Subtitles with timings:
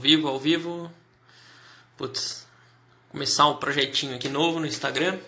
[0.00, 0.90] vivo, ao vivo.
[1.96, 2.46] Putz,
[3.10, 5.18] começar um projetinho aqui novo no Instagram.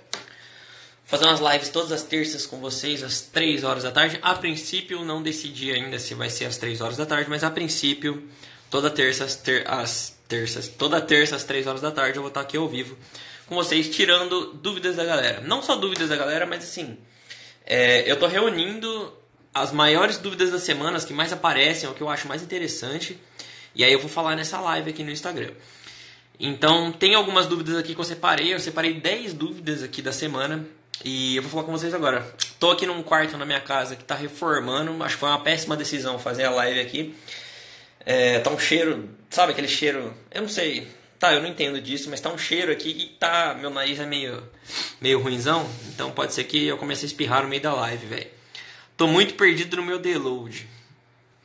[1.04, 4.18] Fazer umas lives todas as terças com vocês às 3 horas da tarde.
[4.22, 7.50] A princípio, não decidi ainda se vai ser às 3 horas da tarde, mas a
[7.50, 8.26] princípio,
[8.70, 12.28] toda terça às, ter às terças, toda terça às 3 horas da tarde eu vou
[12.28, 12.96] estar aqui ao vivo
[13.46, 15.42] com vocês, tirando dúvidas da galera.
[15.42, 16.96] Não só dúvidas da galera, mas assim,
[17.66, 19.12] é, eu tô reunindo
[19.52, 23.20] as maiores dúvidas das semanas que mais aparecem, é o que eu acho mais interessante.
[23.74, 25.52] E aí eu vou falar nessa live aqui no Instagram.
[26.38, 28.52] Então, tem algumas dúvidas aqui que eu separei.
[28.52, 30.66] Eu separei 10 dúvidas aqui da semana.
[31.04, 32.26] E eu vou falar com vocês agora.
[32.58, 35.02] Tô aqui num quarto na minha casa que tá reformando.
[35.02, 37.14] Acho que foi uma péssima decisão fazer a live aqui.
[38.04, 40.12] É, tá um cheiro, sabe aquele cheiro?
[40.30, 40.88] Eu não sei.
[41.18, 43.56] Tá, eu não entendo disso, mas tá um cheiro aqui que tá.
[43.58, 44.42] Meu nariz é meio,
[45.00, 45.68] meio ruimzão.
[45.88, 48.26] Então pode ser que eu comece a espirrar no meio da live, velho.
[48.96, 50.68] Tô muito perdido no meu deload.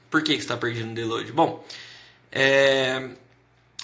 [0.10, 1.32] Por que, que você tá perdido no deload?
[1.32, 1.64] Bom,
[2.38, 3.10] é...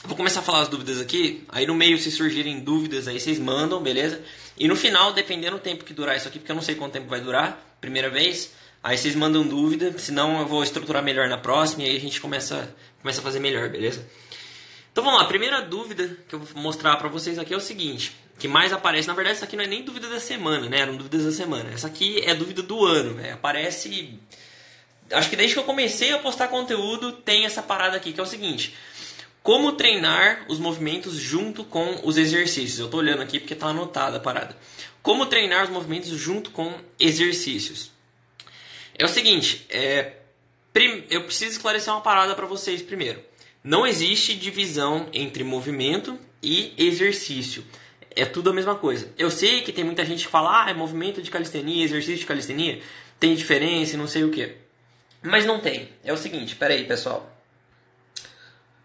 [0.05, 1.43] Vou começar a falar as dúvidas aqui.
[1.49, 4.21] Aí no meio, se surgirem dúvidas, aí vocês mandam, beleza?
[4.57, 6.93] E no final, dependendo do tempo que durar isso aqui, porque eu não sei quanto
[6.93, 11.37] tempo vai durar, primeira vez, aí vocês mandam dúvida, senão eu vou estruturar melhor na
[11.37, 14.05] próxima e aí a gente começa, começa a fazer melhor, beleza?
[14.91, 17.61] Então vamos lá, a primeira dúvida que eu vou mostrar para vocês aqui é o
[17.61, 20.81] seguinte, que mais aparece, na verdade essa aqui não é nem dúvida da semana, né?
[20.81, 21.71] Eram dúvidas da semana.
[21.73, 23.31] Essa aqui é dúvida do ano, né?
[23.31, 24.19] Aparece
[25.11, 28.23] acho que desde que eu comecei a postar conteúdo tem essa parada aqui que é
[28.23, 28.75] o seguinte:
[29.43, 32.79] como treinar os movimentos junto com os exercícios?
[32.79, 34.55] Eu estou olhando aqui porque está anotada a parada.
[35.01, 37.91] Como treinar os movimentos junto com exercícios?
[38.97, 40.13] É o seguinte, é,
[41.09, 43.21] eu preciso esclarecer uma parada para vocês primeiro.
[43.61, 47.65] Não existe divisão entre movimento e exercício.
[48.15, 49.11] É tudo a mesma coisa.
[49.17, 52.25] Eu sei que tem muita gente que fala, ah, é movimento de calistenia, exercício de
[52.25, 52.81] calistenia,
[53.19, 54.62] tem diferença não sei o que.
[55.23, 55.89] Mas não tem.
[56.03, 57.29] É o seguinte, peraí, pessoal.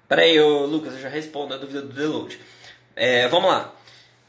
[0.08, 2.38] Peraí, ô, Lucas, eu já respondo a dúvida do Deload.
[2.96, 3.74] É, vamos lá.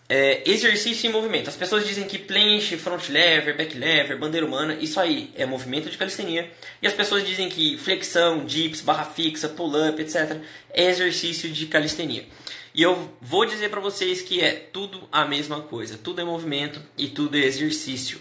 [0.09, 1.49] É, exercício e movimento.
[1.49, 5.87] As pessoas dizem que planche, front lever, back lever, bandeira humana, isso aí é movimento
[5.87, 6.51] de calistenia.
[6.81, 10.37] E as pessoas dizem que flexão, dips, barra fixa, pull-up, etc.
[10.73, 12.25] é exercício de calistenia.
[12.73, 15.97] E eu vou dizer para vocês que é tudo a mesma coisa.
[15.97, 18.19] Tudo é movimento e tudo é exercício.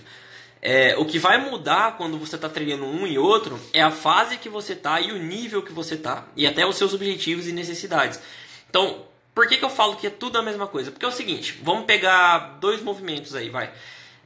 [0.60, 4.36] É, o que vai mudar quando você está treinando um e outro é a fase
[4.38, 6.26] que você está e o nível que você está.
[6.36, 8.20] E até os seus objetivos e necessidades.
[8.68, 9.04] Então,
[9.34, 10.90] por que, que eu falo que é tudo a mesma coisa?
[10.90, 13.70] Porque é o seguinte, vamos pegar dois movimentos aí, vai.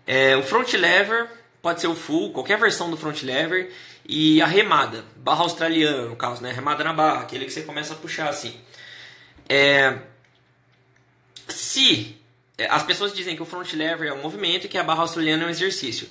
[0.06, 1.28] É, o front lever,
[1.60, 3.72] pode ser o full, qualquer versão do front lever.
[4.08, 6.50] E a remada, barra australiana no caso, né?
[6.50, 8.58] Remada na barra, aquele que você começa a puxar assim.
[9.48, 9.98] É,
[11.46, 12.16] se
[12.68, 15.44] as pessoas dizem que o front lever é um movimento e que a barra australiana
[15.44, 16.08] é um exercício.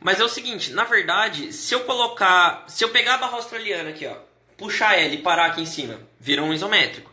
[0.00, 3.90] Mas é o seguinte, na verdade, se eu colocar, se eu pegar a barra australiana
[3.90, 4.16] aqui, ó,
[4.56, 7.10] puxar ela e parar aqui em cima, virou um isométrico.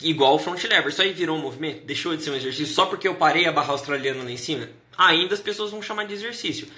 [0.00, 2.86] Igual o front lever, isso aí virou um movimento, deixou de ser um exercício só
[2.86, 4.68] porque eu parei a barra australiana lá em cima.
[4.96, 6.68] Ainda as pessoas vão chamar de exercício.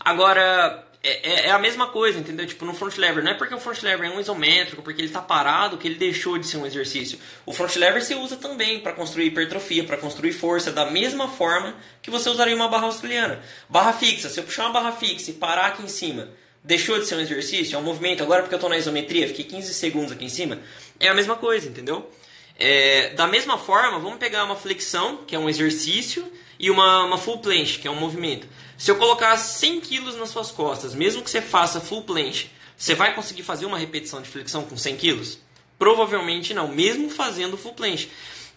[0.00, 2.46] Agora, é, é, é, a mesma coisa, entendeu?
[2.46, 5.08] Tipo, no front lever, não é porque o front lever é um isométrico, porque ele
[5.08, 7.18] está parado, que ele deixou de ser um exercício.
[7.44, 11.76] O front lever você usa também para construir hipertrofia, para construir força, da mesma forma
[12.00, 13.42] que você usaria uma barra australiana.
[13.68, 16.30] Barra fixa, se eu puxar uma barra fixa e parar aqui em cima,
[16.62, 19.44] deixou de ser um exercício, é um movimento, agora porque eu estou na isometria, fiquei
[19.44, 20.58] 15 segundos aqui em cima,
[20.98, 22.10] é a mesma coisa, entendeu?
[22.58, 26.24] É, da mesma forma, vamos pegar uma flexão, que é um exercício,
[26.58, 28.46] e uma, uma full planche, que é um movimento.
[28.76, 32.94] Se eu colocar 100 quilos nas suas costas, mesmo que você faça full planche, você
[32.94, 35.38] vai conseguir fazer uma repetição de flexão com 100 quilos?
[35.78, 38.10] Provavelmente não, mesmo fazendo full planche.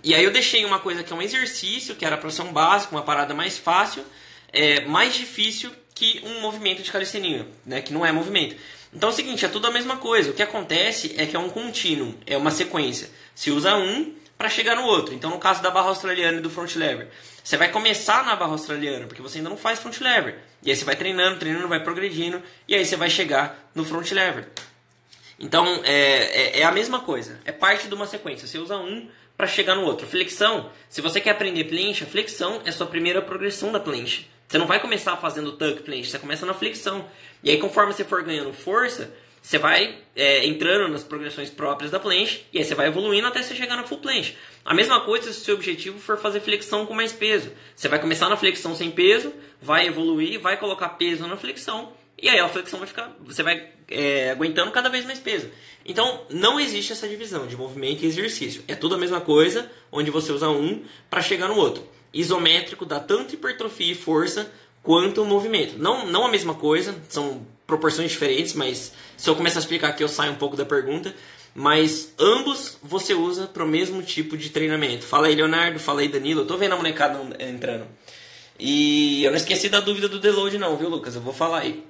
[0.03, 2.51] E aí eu deixei uma coisa que é um exercício, que era para ser um
[2.51, 4.03] básico, uma parada mais fácil,
[4.51, 8.55] é, mais difícil que um movimento de calistenia, né, que não é movimento.
[8.93, 10.31] Então é o seguinte, é tudo a mesma coisa.
[10.31, 13.09] O que acontece é que é um contínuo, é uma sequência.
[13.35, 15.13] Se usa um para chegar no outro.
[15.13, 17.09] Então no caso da barra australiana e do front lever,
[17.47, 20.37] você vai começar na barra australiana, porque você ainda não faz front lever.
[20.61, 24.11] E aí você vai treinando, treinando, vai progredindo, e aí você vai chegar no front
[24.11, 24.49] lever.
[25.39, 28.45] Então é, é, é a mesma coisa, é parte de uma sequência.
[28.45, 30.05] Você usa um para chegar no outro.
[30.05, 34.27] Flexão, se você quer aprender planche, a flexão é sua primeira progressão da planche.
[34.45, 37.05] Você não vai começar fazendo tuck planche, você começa na flexão.
[37.41, 39.09] E aí conforme você for ganhando força,
[39.47, 43.41] você vai é, entrando nas progressões próprias da planche e aí você vai evoluindo até
[43.41, 44.35] você chegar na full planche.
[44.65, 47.49] A mesma coisa se o seu objetivo for fazer flexão com mais peso.
[47.73, 52.27] Você vai começar na flexão sem peso, vai evoluir, vai colocar peso na flexão e
[52.27, 55.49] aí a flexão vai ficar, você vai é, aguentando cada vez mais peso.
[55.85, 58.65] Então não existe essa divisão de movimento e exercício.
[58.67, 61.87] É tudo a mesma coisa, onde você usa um para chegar no outro.
[62.13, 64.51] Isométrico dá tanto hipertrofia e força
[64.83, 65.77] quanto movimento.
[65.77, 70.01] Não, não a mesma coisa, são proporções diferentes, mas se eu começar a explicar aqui
[70.03, 71.13] eu saio um pouco da pergunta.
[71.53, 75.05] mas ambos você usa para o mesmo tipo de treinamento.
[75.05, 76.41] Fala aí, Leonardo, fala aí, Danilo.
[76.41, 77.87] Eu tô vendo a molecada entrando.
[78.59, 81.15] E eu não esqueci da dúvida do deload, não, viu, Lucas?
[81.15, 81.83] Eu vou falar aí.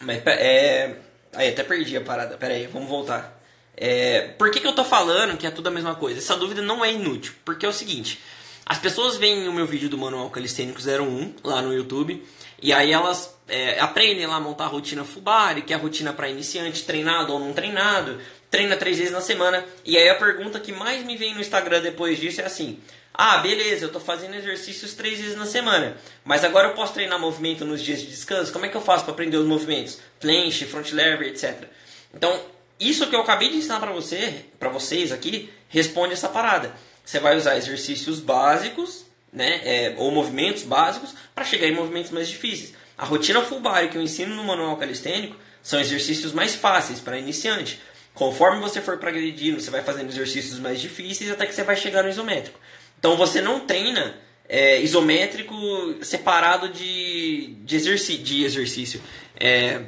[0.00, 0.96] Mas é.
[1.34, 2.36] Aí, até perdi a parada.
[2.36, 3.40] Pera aí, vamos voltar.
[3.76, 4.28] É...
[4.38, 6.18] Por que, que eu tô falando que é tudo a mesma coisa?
[6.18, 7.34] Essa dúvida não é inútil.
[7.44, 8.20] Porque é o seguinte:
[8.64, 12.24] as pessoas veem o meu vídeo do Manual Calistênico 01 lá no YouTube.
[12.62, 16.12] E aí elas é, aprendem lá a montar a rotina Fubari, que é a rotina
[16.12, 18.20] para iniciante, treinado ou não treinado,
[18.50, 19.64] treina três vezes na semana.
[19.84, 22.80] E aí a pergunta que mais me vem no Instagram depois disso é assim:
[23.12, 27.18] ah, beleza, eu estou fazendo exercícios três vezes na semana, mas agora eu posso treinar
[27.18, 28.52] movimento nos dias de descanso?
[28.52, 30.00] Como é que eu faço para aprender os movimentos?
[30.18, 31.68] Planche, front lever, etc.
[32.12, 32.40] Então,
[32.80, 36.74] isso que eu acabei de ensinar para você, para vocês aqui, responde essa parada.
[37.04, 42.28] Você vai usar exercícios básicos, né, é, ou movimentos básicos, para chegar em movimentos mais
[42.28, 42.74] difíceis.
[42.96, 47.18] A rotina full body que eu ensino no manual calistênico são exercícios mais fáceis para
[47.18, 47.80] iniciante.
[48.12, 52.04] Conforme você for progredindo, você vai fazendo exercícios mais difíceis até que você vai chegar
[52.04, 52.58] no isométrico.
[52.98, 54.16] Então você não treina
[54.48, 55.54] é, isométrico
[56.02, 59.02] separado de, de, exerci de exercício,
[59.38, 59.82] é,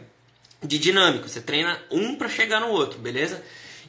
[0.62, 1.28] de dinâmico.
[1.28, 3.42] Você treina um para chegar no outro, beleza?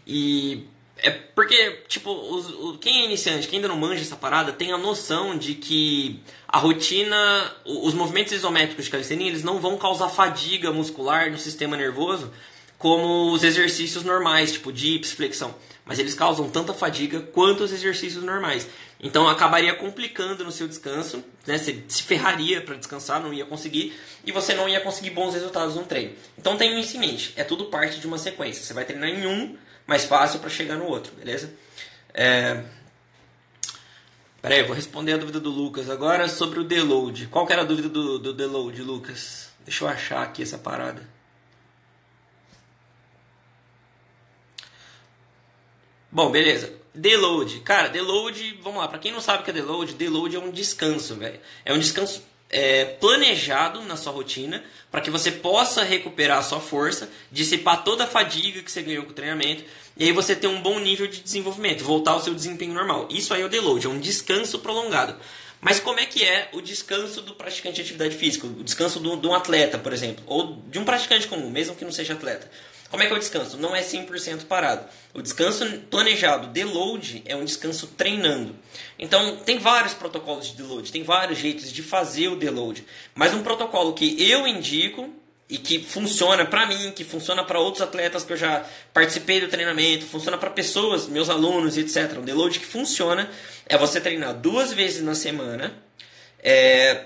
[0.06, 0.68] E
[1.00, 4.78] é porque, tipo, os, quem é iniciante, quem ainda não manja essa parada, tem a
[4.78, 10.72] noção de que a rotina, os movimentos isométricos de calistenia, eles não vão causar fadiga
[10.72, 12.32] muscular no sistema nervoso
[12.78, 15.56] como os exercícios normais, tipo dips, flexão.
[15.84, 18.68] Mas eles causam tanta fadiga quanto os exercícios normais.
[19.00, 21.58] Então acabaria complicando no seu descanso, né?
[21.58, 25.76] Você se ferraria para descansar, não ia conseguir, e você não ia conseguir bons resultados
[25.76, 26.14] no treino.
[26.38, 28.64] Então tenha isso em mente, é tudo parte de uma sequência.
[28.64, 29.56] Você vai treinar em um
[29.88, 31.54] mais fácil para chegar no outro, beleza?
[32.14, 32.64] É...
[34.42, 37.28] Peraí, eu vou responder a dúvida do Lucas agora sobre o deload.
[37.28, 39.50] Qual que era a dúvida do, do deload, Lucas?
[39.66, 41.08] Deixa eu achar aqui essa parada.
[46.12, 46.74] Bom, beleza.
[46.94, 47.60] Deload.
[47.62, 50.52] Cara, deload, vamos lá, para quem não sabe o que é deload, deload é um
[50.52, 51.40] descanso, velho.
[51.64, 56.60] É um descanso é, planejado na sua rotina para que você possa recuperar a sua
[56.60, 59.64] força, dissipar toda a fadiga que você ganhou com o treinamento
[59.98, 63.08] e aí você ter um bom nível de desenvolvimento, voltar ao seu desempenho normal.
[63.10, 65.16] Isso aí é o deload, é um descanso prolongado.
[65.60, 68.46] Mas como é que é o descanso do praticante de atividade física?
[68.46, 71.92] O descanso de um atleta, por exemplo, ou de um praticante comum, mesmo que não
[71.92, 72.50] seja atleta.
[72.90, 73.58] Como é que é o descanso?
[73.58, 74.86] Não é 100% parado.
[75.14, 78.56] O descanso planejado, deload, é um descanso treinando.
[78.98, 82.86] Então, tem vários protocolos de deload, tem vários jeitos de fazer o deload.
[83.14, 85.14] Mas um protocolo que eu indico
[85.50, 89.48] e que funciona para mim, que funciona para outros atletas que eu já participei do
[89.48, 92.18] treinamento, funciona para pessoas, meus alunos, etc.
[92.18, 93.30] Um deload que funciona
[93.66, 95.74] é você treinar duas vezes na semana,
[96.44, 97.06] é,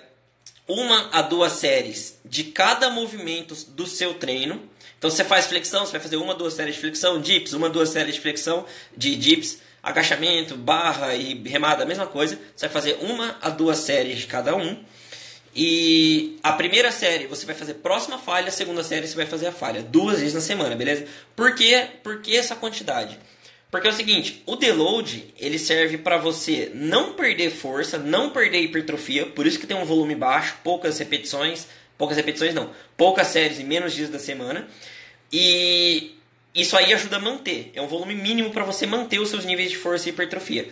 [0.68, 4.70] uma a duas séries de cada movimento do seu treino
[5.02, 7.90] então você faz flexão, você vai fazer uma, duas séries de flexão, dips, uma, duas
[7.90, 12.38] séries de flexão de dips, agachamento, barra e remada, a mesma coisa.
[12.56, 14.78] Você vai fazer uma a duas séries de cada um.
[15.56, 19.48] E a primeira série você vai fazer próxima falha, a segunda série você vai fazer
[19.48, 21.08] a falha, duas vezes na semana, beleza?
[21.36, 21.88] Por quê?
[22.04, 23.18] Por que essa quantidade?
[23.72, 28.62] Porque é o seguinte, o deload ele serve para você não perder força, não perder
[28.62, 31.66] hipertrofia, por isso que tem um volume baixo, poucas repetições,
[32.02, 34.68] poucas repetições não, poucas séries e menos dias da semana.
[35.32, 36.18] E
[36.52, 37.72] isso aí ajuda a manter.
[37.76, 40.68] É um volume mínimo para você manter os seus níveis de força e hipertrofia.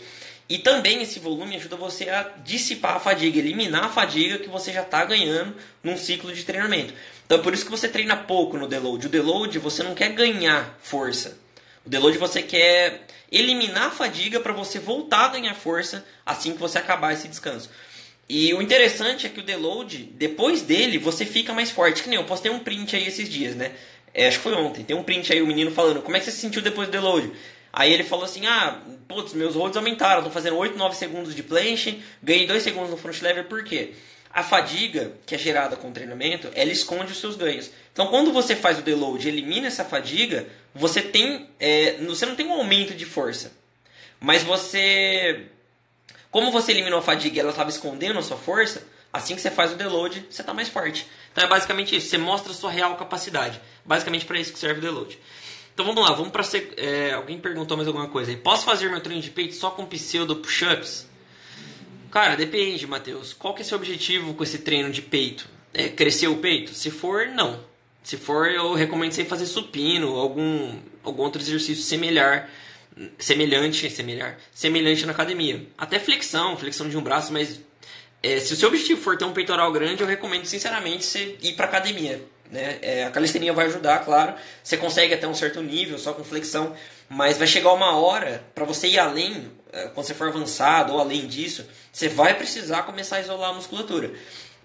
[0.50, 4.74] E também esse volume ajuda você a dissipar a fadiga, eliminar a fadiga que você
[4.74, 6.96] já está ganhando num ciclo de treinamento.
[7.28, 9.06] Então é por isso que você treina pouco no deload.
[9.06, 11.38] O deload você não quer ganhar força.
[11.86, 16.60] O deload você quer eliminar a fadiga para você voltar a ganhar força assim que
[16.60, 17.70] você acabar esse descanso.
[18.30, 22.04] E o interessante é que o deload, depois dele, você fica mais forte.
[22.04, 23.72] Que nem eu postei um print aí esses dias, né?
[24.14, 24.84] É, acho que foi ontem.
[24.84, 26.92] Tem um print aí, o menino falando, como é que você se sentiu depois do
[26.92, 27.32] deload?
[27.74, 31.44] Aí ele falou assim, ah, putz, meus holds aumentaram, tô fazendo 8, 9 segundos de
[31.44, 33.94] planche, ganhei 2 segundos no front lever, por quê?
[34.32, 37.72] A fadiga que é gerada com o treinamento, ela esconde os seus ganhos.
[37.92, 42.36] Então, quando você faz o deload e elimina essa fadiga, você tem, é, você não
[42.36, 43.52] tem um aumento de força,
[44.20, 45.46] mas você,
[46.32, 49.50] como você eliminou a fadiga e ela estava escondendo a sua força, assim que você
[49.50, 51.08] faz o deload, você está mais forte.
[51.32, 53.60] Então é basicamente isso, você mostra a sua real capacidade.
[53.86, 55.20] Basicamente para isso que serve o deload.
[55.74, 56.44] Então vamos lá, vamos para
[56.78, 58.38] é, alguém perguntou mais alguma coisa aí.
[58.38, 61.08] Posso fazer meu treino de peito só com pseudo push-ups?
[62.12, 63.34] Cara, depende, Matheus.
[63.34, 65.48] Qual que é seu objetivo com esse treino de peito?
[65.74, 66.74] É crescer o peito?
[66.74, 67.60] Se for, não.
[68.04, 72.50] Se for, eu recomendo você fazer supino, algum algum outro exercício semelhar,
[73.18, 75.66] semelhante, semelhar, semelhante na academia.
[75.78, 77.60] Até flexão, flexão de um braço, mas
[78.22, 81.54] é, se o seu objetivo for ter um peitoral grande, eu recomendo sinceramente você ir
[81.54, 82.22] para academia.
[82.52, 82.80] Né?
[82.82, 84.34] É, a calistenia vai ajudar, claro.
[84.64, 86.76] Você consegue até um certo nível, só com flexão,
[87.08, 91.00] mas vai chegar uma hora para você ir além, é, quando você for avançado ou
[91.00, 94.12] além disso, você vai precisar começar a isolar a musculatura.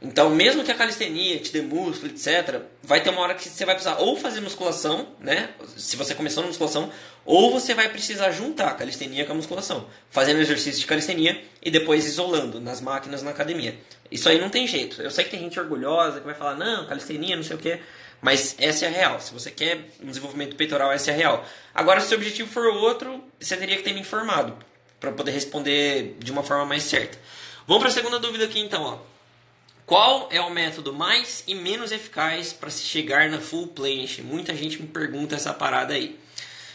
[0.03, 3.65] Então, mesmo que a calistenia te dê músculo, etc., vai ter uma hora que você
[3.65, 5.51] vai precisar ou fazer musculação, né?
[5.77, 6.91] Se você começou na musculação,
[7.25, 11.71] ou você vai precisar juntar a calistenia com a musculação, fazendo exercício de calistenia e
[11.71, 13.77] depois isolando nas máquinas na academia.
[14.11, 15.01] Isso aí não tem jeito.
[15.01, 17.81] Eu sei que tem gente orgulhosa que vai falar, não, calistenia, não sei o quê,
[18.21, 19.21] mas essa é a real.
[19.21, 21.47] Se você quer um desenvolvimento peitoral, essa é a real.
[21.75, 24.57] Agora, se o objetivo for outro, você teria que ter me informado
[25.01, 27.19] para poder responder de uma forma mais certa.
[27.67, 29.15] Vamos para a segunda dúvida aqui então, ó.
[29.87, 34.23] Qual é o método mais e menos eficaz para se chegar na full planche?
[34.23, 36.19] Muita gente me pergunta essa parada aí.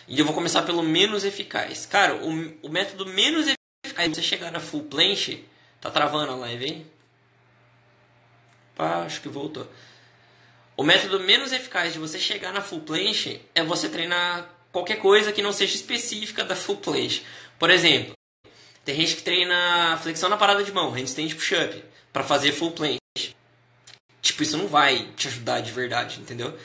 [0.09, 1.85] E eu vou começar pelo menos eficaz.
[1.85, 2.29] Cara, o,
[2.63, 3.47] o método menos
[3.85, 5.45] eficaz você chegar na full planche.
[5.79, 6.87] Tá travando a live, hein?
[8.75, 9.69] Pá, acho que voltou.
[10.75, 15.31] O método menos eficaz de você chegar na full planche é você treinar qualquer coisa
[15.31, 17.23] que não seja específica da full planche.
[17.59, 18.13] Por exemplo,
[18.83, 22.99] tem gente que treina flexão na parada de mão, handstand push-up, para fazer full planche.
[24.21, 26.57] Tipo, isso não vai te ajudar de verdade, entendeu?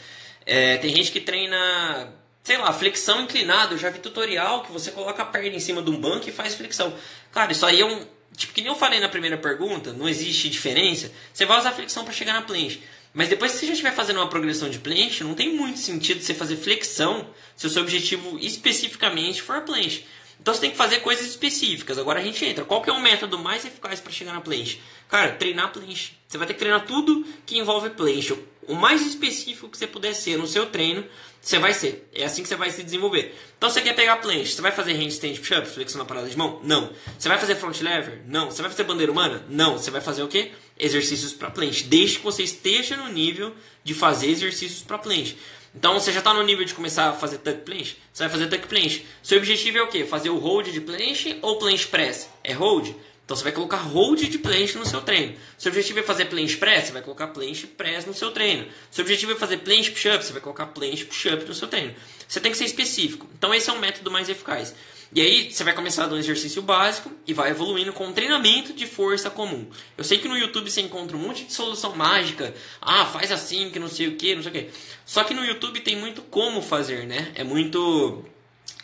[0.46, 2.12] É, tem gente que treina,
[2.44, 3.74] sei lá, flexão inclinada.
[3.74, 6.32] Eu já vi tutorial que você coloca a perna em cima de um banco e
[6.32, 6.94] faz flexão.
[7.32, 8.06] Cara, isso aí é um.
[8.36, 11.10] Tipo, que nem eu falei na primeira pergunta, não existe diferença.
[11.32, 12.82] Você vai usar flexão para chegar na planche.
[13.12, 16.20] Mas depois que você já estiver fazendo uma progressão de planche, não tem muito sentido
[16.20, 20.04] você fazer flexão se o seu objetivo especificamente for a planche.
[20.40, 21.96] Então você tem que fazer coisas específicas.
[21.96, 22.64] Agora a gente entra.
[22.64, 24.80] Qual que é o método mais eficaz para chegar na planche?
[25.08, 26.14] Cara, treinar planche.
[26.26, 28.36] Você vai ter que treinar tudo que envolve planche.
[28.66, 31.06] O mais específico que você puder ser no seu treino,
[31.44, 32.08] você vai ser.
[32.14, 33.34] É assim que você vai se desenvolver.
[33.58, 36.58] Então você quer pegar planche, você vai fazer handstand push-up, flexão na parada de mão?
[36.64, 36.90] Não.
[37.18, 38.22] Você vai fazer front lever?
[38.26, 38.50] Não.
[38.50, 39.44] Você vai fazer bandeira humana?
[39.50, 39.76] Não.
[39.76, 40.52] Você vai fazer o quê?
[40.78, 41.84] Exercícios para planche.
[41.84, 45.36] Desde que você esteja no nível de fazer exercícios para planche.
[45.74, 47.98] Então você já está no nível de começar a fazer tuck planche?
[48.10, 49.04] Você vai fazer tuck planche.
[49.22, 50.06] Seu objetivo é o quê?
[50.06, 52.30] Fazer o hold de planche ou planche press?
[52.42, 52.94] É hold?
[53.25, 55.35] Então você vai colocar hold de planche no seu treino.
[55.57, 56.87] Seu objetivo é fazer planche press?
[56.87, 58.66] Você vai colocar planche press no seu treino.
[58.90, 60.23] Seu objetivo é fazer planche push-up?
[60.23, 61.95] Você vai colocar planche push-up no seu treino.
[62.28, 63.26] Você tem que ser específico.
[63.37, 64.75] Então esse é o método mais eficaz.
[65.14, 68.85] E aí você vai começar do exercício básico e vai evoluindo com um treinamento de
[68.85, 69.69] força comum.
[69.97, 72.52] Eu sei que no YouTube você encontra um monte de solução mágica.
[72.81, 74.71] Ah, faz assim, que não sei o que, não sei o que.
[75.07, 77.31] Só que no YouTube tem muito como fazer, né?
[77.37, 78.25] É muito.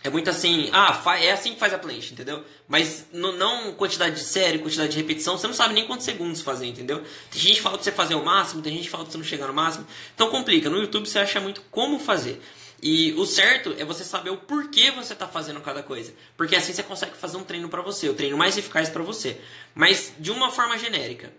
[0.03, 2.43] É muito assim, ah, é assim que faz a planche, entendeu?
[2.67, 6.67] Mas não quantidade de série, quantidade de repetição, você não sabe nem quantos segundos fazer,
[6.67, 7.05] entendeu?
[7.31, 9.19] Tem gente que fala de você fazer o máximo, tem gente que fala de você
[9.19, 9.87] não chegar no máximo.
[10.15, 10.71] Então complica.
[10.71, 12.41] No YouTube você acha muito como fazer.
[12.83, 16.15] E o certo é você saber o porquê você está fazendo cada coisa.
[16.35, 19.39] Porque assim você consegue fazer um treino para você, o treino mais eficaz para você.
[19.75, 21.31] Mas de uma forma genérica.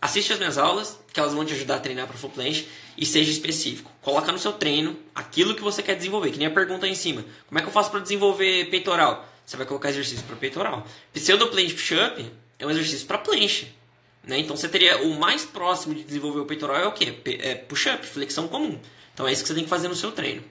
[0.00, 3.06] Assiste as minhas aulas, que elas vão te ajudar a treinar para full planche e
[3.06, 3.90] seja específico.
[4.02, 6.94] Coloca no seu treino aquilo que você quer desenvolver, que nem a pergunta aí em
[6.94, 7.24] cima.
[7.46, 9.26] Como é que eu faço para desenvolver peitoral?
[9.46, 10.86] Você vai colocar exercício para peitoral.
[11.12, 13.74] Pseudo planche push-up é um exercício para planche.
[14.22, 14.38] Né?
[14.38, 17.14] Então você teria o mais próximo de desenvolver o peitoral é o quê?
[17.40, 18.78] É push-up, flexão comum.
[19.12, 20.42] Então é isso que você tem que fazer no seu treino.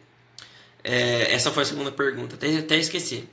[0.84, 3.28] É, essa foi a segunda pergunta, até, até esqueci.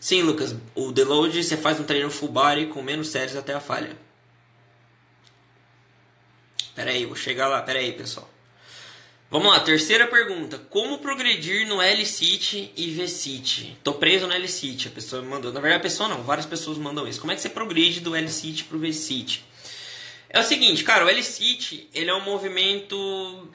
[0.00, 3.60] Sim, Lucas, o deload você faz um treino full body com menos séries até a
[3.60, 3.96] falha.
[6.74, 8.28] Pera aí, vou chegar lá, pera aí, pessoal.
[9.30, 10.56] Vamos lá, terceira pergunta.
[10.70, 13.76] Como progredir no L-Sit e V-Sit?
[13.84, 15.52] Tô preso no L-Sit, a pessoa me mandou.
[15.52, 17.20] Na verdade, a pessoa não, várias pessoas mandam isso.
[17.20, 19.44] Como é que você progride do L-Sit pro V-Sit?
[20.30, 23.48] É o seguinte, cara, o L-Sit, ele é um movimento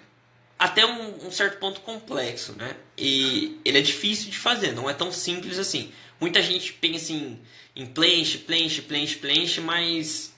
[0.59, 2.75] até um, um, certo ponto complexo, né?
[2.97, 5.91] E ele é difícil de fazer, não é tão simples assim.
[6.20, 7.39] Muita gente pensa em,
[7.75, 10.34] em planche, planche, planche, planche, mas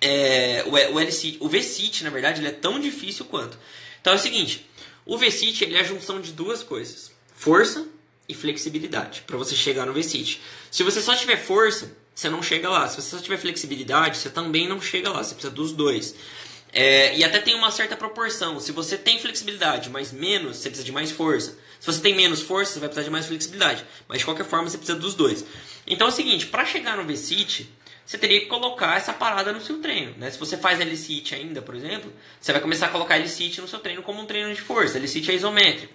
[0.00, 3.58] é, o, o, LC, o V-Sit, na verdade, ele é tão difícil quanto.
[4.00, 4.66] Então é o seguinte,
[5.04, 7.86] o V-Sit ele é a junção de duas coisas, força
[8.28, 10.40] e flexibilidade, para você chegar no V-Sit.
[10.70, 12.88] Se você só tiver força, você não chega lá.
[12.88, 15.22] Se você só tiver flexibilidade, você também não chega lá.
[15.22, 16.16] Você precisa dos dois.
[16.72, 18.60] É, e até tem uma certa proporção.
[18.60, 21.58] Se você tem flexibilidade, mas menos, você precisa de mais força.
[21.80, 23.84] Se você tem menos força, você vai precisar de mais flexibilidade.
[24.06, 25.44] Mas de qualquer forma, você precisa dos dois.
[25.86, 27.70] Então é o seguinte, para chegar no V-Sit,
[28.08, 30.14] você teria que colocar essa parada no seu treino.
[30.16, 30.30] Né?
[30.30, 32.10] Se você faz L-Sit ainda, por exemplo,
[32.40, 34.96] você vai começar a colocar L-Sit no seu treino como um treino de força.
[34.96, 35.92] L-Sit é isométrico.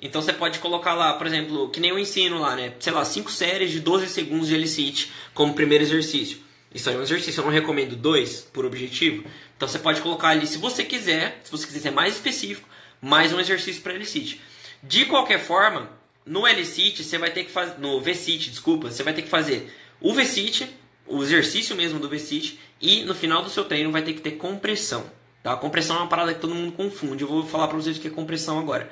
[0.00, 2.72] Então você pode colocar lá, por exemplo, que nem eu ensino lá, né?
[2.80, 6.38] Sei lá, 5 séries de 12 segundos de L-Sit como primeiro exercício.
[6.74, 9.24] Isso é um exercício, eu não recomendo dois por objetivo.
[9.60, 12.66] Então você pode colocar ali, se você quiser, se você quiser ser mais específico,
[12.98, 14.40] mais um exercício para L-Sit.
[14.82, 15.90] De qualquer forma,
[16.24, 19.70] no L-Sit você vai ter que fazer, no V-Sit, desculpa, você vai ter que fazer
[20.00, 20.66] o V-Sit,
[21.06, 24.30] o exercício mesmo do V-Sit, e no final do seu treino vai ter que ter
[24.30, 25.04] compressão.
[25.42, 25.54] Tá?
[25.56, 27.22] Compressão é uma parada que todo mundo confunde.
[27.22, 28.90] Eu vou falar para vocês o que é compressão agora.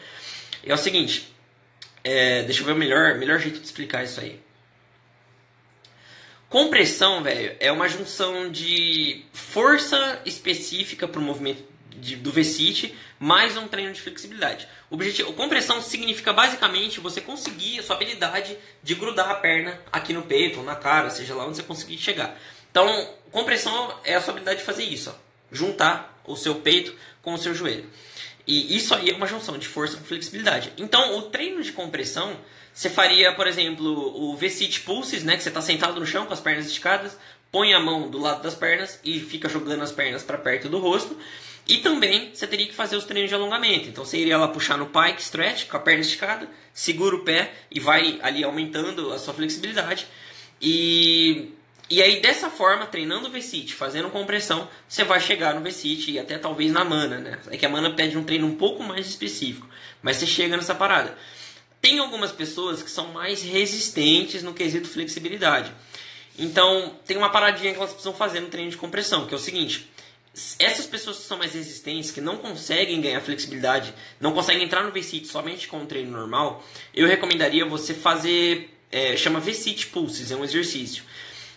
[0.62, 1.34] É o seguinte,
[2.04, 4.38] é, deixa eu ver o melhor, melhor jeito de explicar isso aí.
[6.48, 13.54] Compressão, velho, é uma junção de força específica para o movimento de, do V-sit mais
[13.58, 14.66] um treino de flexibilidade.
[14.88, 20.22] Objetivo, compressão significa basicamente você conseguir a sua habilidade de grudar a perna aqui no
[20.22, 22.34] peito ou na cara, seja lá onde você conseguir chegar.
[22.70, 25.14] Então, compressão é a sua habilidade de fazer isso, ó,
[25.52, 27.84] juntar o seu peito com o seu joelho.
[28.46, 30.72] E isso aí é uma junção de força com flexibilidade.
[30.78, 32.34] Então, o treino de compressão,
[32.72, 36.32] você faria, por exemplo, o V-sit pulses, né, que você está sentado no chão com
[36.32, 37.16] as pernas esticadas,
[37.50, 40.78] põe a mão do lado das pernas e fica jogando as pernas para perto do
[40.78, 41.18] rosto.
[41.66, 43.88] E também você teria que fazer os treinos de alongamento.
[43.88, 47.52] Então você iria lá puxar no pike stretch com a perna esticada, segura o pé
[47.70, 50.06] e vai ali aumentando a sua flexibilidade.
[50.60, 51.52] E
[51.90, 56.18] e aí, dessa forma, treinando o V-Sit, fazendo compressão, você vai chegar no V-Sit e
[56.18, 57.38] até talvez na mana, né?
[57.50, 59.66] É que a mana pede um treino um pouco mais específico,
[60.02, 61.16] mas você chega nessa parada.
[61.80, 65.72] Tem algumas pessoas que são mais resistentes no quesito flexibilidade.
[66.38, 69.40] Então, tem uma paradinha que elas precisam fazer no treino de compressão, que é o
[69.40, 69.90] seguinte:
[70.58, 74.92] essas pessoas que são mais resistentes, que não conseguem ganhar flexibilidade, não conseguem entrar no
[74.92, 80.36] V-Sit somente com um treino normal, eu recomendaria você fazer, é, chama V-Sit Pulses, é
[80.36, 81.04] um exercício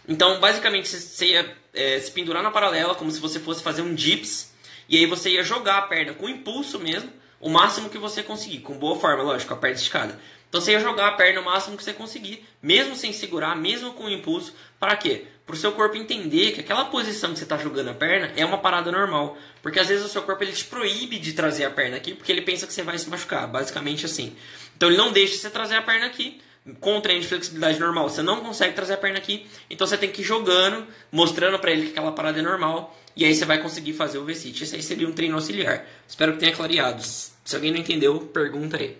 [0.08, 3.94] então, basicamente, você ia é, se pendurar na paralela como se você fosse fazer um
[3.94, 4.51] dips.
[4.90, 7.10] E aí você ia jogar a perna com impulso mesmo,
[7.41, 10.19] o máximo que você conseguir, com boa forma, lógico, a perna esticada.
[10.48, 13.93] Então você ia jogar a perna o máximo que você conseguir, mesmo sem segurar, mesmo
[13.93, 14.53] com impulso.
[14.79, 15.25] Para quê?
[15.45, 18.45] Para o seu corpo entender que aquela posição que você está jogando a perna é
[18.45, 19.38] uma parada normal.
[19.62, 22.31] Porque às vezes o seu corpo ele te proíbe de trazer a perna aqui, porque
[22.31, 24.36] ele pensa que você vai se machucar, basicamente assim.
[24.75, 26.41] Então ele não deixa você trazer a perna aqui,
[26.79, 29.98] com o treino de flexibilidade normal, você não consegue trazer a perna aqui, então você
[29.98, 33.46] tem que ir jogando, mostrando para ele que aquela parada é normal, e aí você
[33.46, 34.63] vai conseguir fazer o V-sit.
[34.63, 35.86] Esse aí seria um treino auxiliar.
[36.08, 37.01] Espero que tenha clareado.
[37.03, 38.98] Se alguém não entendeu, pergunta aí.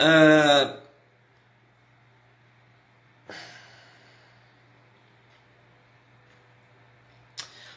[0.00, 0.82] Uh...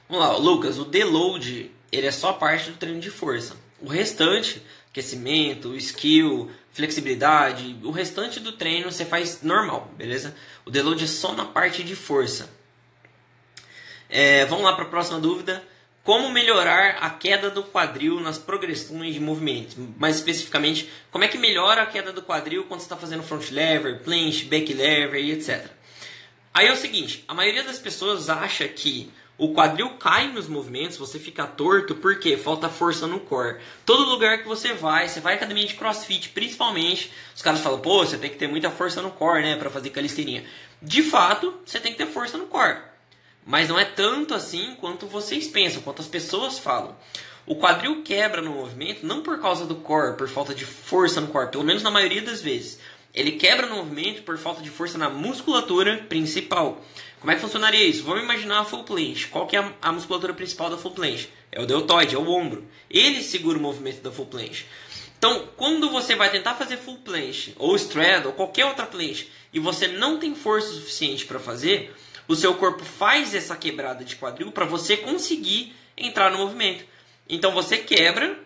[0.07, 3.57] Vamos lá, Lucas, o deload ele é só parte do treino de força.
[3.81, 10.35] O restante, aquecimento, skill, flexibilidade, o restante do treino você faz normal, beleza?
[10.65, 12.49] O deload é só na parte de força.
[14.09, 15.63] É, vamos lá para a próxima dúvida.
[16.03, 19.75] Como melhorar a queda do quadril nas progressões de movimento?
[19.97, 23.49] Mais especificamente, como é que melhora a queda do quadril quando você está fazendo front
[23.49, 25.65] lever, planche, back lever e etc.
[26.53, 30.95] Aí é o seguinte, a maioria das pessoas acha que o quadril cai nos movimentos,
[30.97, 33.57] você fica torto porque falta força no core.
[33.85, 37.79] Todo lugar que você vai, você vai à academia de crossfit, principalmente, os caras falam,
[37.79, 40.45] pô, você tem que ter muita força no core, né, para fazer calisteirinha.
[40.81, 42.77] De fato, você tem que ter força no core.
[43.45, 46.97] Mas não é tanto assim quanto vocês pensam, quanto as pessoas falam.
[47.45, 51.27] O quadril quebra no movimento não por causa do core, por falta de força no
[51.27, 52.79] core, pelo menos na maioria das vezes.
[53.13, 56.83] Ele quebra no movimento por falta de força na musculatura principal.
[57.19, 58.03] Como é que funcionaria isso?
[58.03, 59.27] Vamos imaginar a full planche.
[59.27, 61.29] Qual que é a, musculatura principal da full planche?
[61.51, 62.67] É o deltoide, é o ombro.
[62.89, 64.65] Ele segura o movimento da full planche.
[65.17, 69.59] Então, quando você vai tentar fazer full planche, ou straddle, ou qualquer outra planche, e
[69.59, 71.95] você não tem força suficiente para fazer,
[72.27, 76.85] o seu corpo faz essa quebrada de quadril para você conseguir entrar no movimento.
[77.27, 78.37] Então você quebra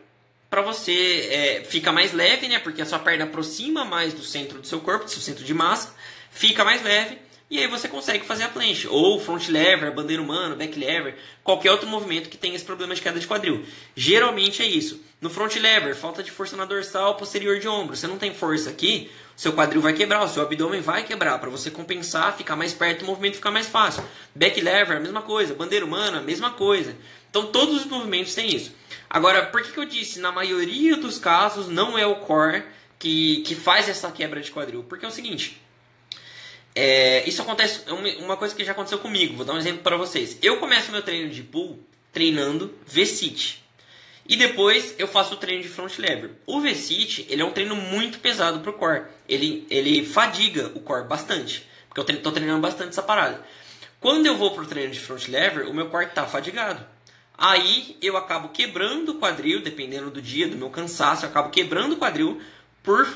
[0.50, 2.60] para você é, fica mais leve, né?
[2.60, 5.54] Porque a sua perna aproxima mais do centro do seu corpo, do seu centro de
[5.54, 5.96] massa,
[6.32, 7.18] fica mais leve
[7.50, 8.88] e aí você consegue fazer a planche.
[8.88, 13.02] Ou front lever, bandeira humana, back lever, qualquer outro movimento que tenha esse problema de
[13.02, 13.66] queda de quadril.
[13.96, 15.04] Geralmente é isso.
[15.22, 17.96] No front lever, falta de força na dorsal posterior de ombro.
[17.96, 21.38] Você não tem força aqui, seu quadril vai quebrar, o seu abdômen vai quebrar.
[21.40, 24.04] Para você compensar, ficar mais perto, o movimento ficar mais fácil.
[24.34, 25.54] Back lever, a mesma coisa.
[25.54, 26.96] Bandeira humana, a mesma coisa.
[27.30, 28.74] Então todos os movimentos têm isso.
[29.10, 32.64] Agora, por que, que eu disse, na maioria dos casos, não é o core
[32.98, 34.84] que, que faz essa quebra de quadril?
[34.84, 35.62] Porque é o seguinte
[36.76, 39.98] é, isso acontece, é uma coisa que já aconteceu comigo, vou dar um exemplo para
[39.98, 40.38] vocês.
[40.42, 41.80] Eu começo meu treino de pull
[42.12, 43.64] treinando V-sit.
[44.30, 46.30] E depois eu faço o treino de front lever.
[46.46, 49.06] O V-sit, ele é um treino muito pesado pro core.
[49.28, 51.68] Ele, ele fadiga o core bastante.
[51.88, 53.44] Porque eu estou treinando bastante essa parada.
[54.00, 56.86] Quando eu vou pro treino de front lever, o meu core está fadigado.
[57.36, 61.94] Aí eu acabo quebrando o quadril, dependendo do dia, do meu cansaço, eu acabo quebrando
[61.94, 62.40] o quadril
[62.84, 63.08] por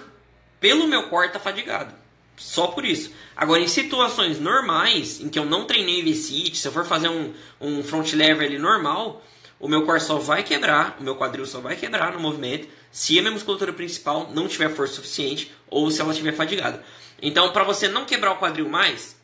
[0.59, 1.93] pelo meu core tá fadigado.
[2.37, 3.13] Só por isso.
[3.35, 7.33] Agora, em situações normais, em que eu não treinei V-sit, se eu for fazer um,
[7.61, 9.23] um front lever ali normal,
[9.63, 13.17] o meu core só vai quebrar, o meu quadril só vai quebrar no movimento se
[13.17, 16.83] a minha musculatura principal não tiver força suficiente ou se ela estiver fadigada.
[17.21, 19.15] Então, para você não quebrar o quadril mais,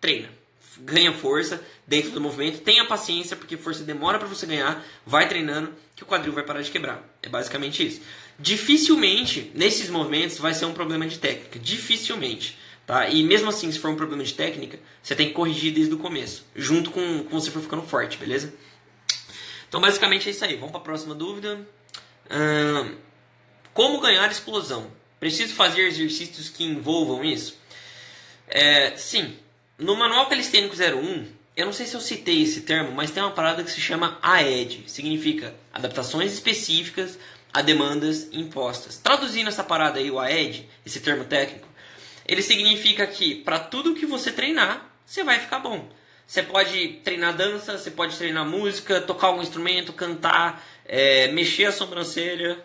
[0.00, 0.28] treina.
[0.78, 2.62] ganha força dentro do movimento.
[2.62, 4.84] Tenha paciência, porque força demora para você ganhar.
[5.06, 7.00] Vai treinando, que o quadril vai parar de quebrar.
[7.22, 8.00] É basicamente isso.
[8.40, 11.60] Dificilmente, nesses movimentos, vai ser um problema de técnica.
[11.60, 12.58] Dificilmente.
[12.84, 13.08] Tá?
[13.08, 15.98] E mesmo assim, se for um problema de técnica, você tem que corrigir desde o
[15.98, 18.52] começo, junto com, com você for ficando forte, beleza?
[19.68, 20.54] Então, basicamente é isso aí.
[20.56, 21.60] Vamos para a próxima dúvida.
[23.72, 24.90] Como ganhar explosão?
[25.20, 27.58] Preciso fazer exercícios que envolvam isso?
[28.48, 29.36] É, sim.
[29.78, 31.26] No Manual Calistênico 01,
[31.56, 34.18] eu não sei se eu citei esse termo, mas tem uma parada que se chama
[34.22, 34.84] AED.
[34.86, 37.18] Significa adaptações específicas
[37.52, 38.98] a demandas impostas.
[38.98, 41.66] Traduzindo essa parada aí, o AED, esse termo técnico,
[42.26, 45.88] ele significa que para tudo que você treinar, você vai ficar bom.
[46.26, 51.72] Você pode treinar dança, você pode treinar música, tocar algum instrumento, cantar, é, mexer a
[51.72, 52.58] sobrancelha,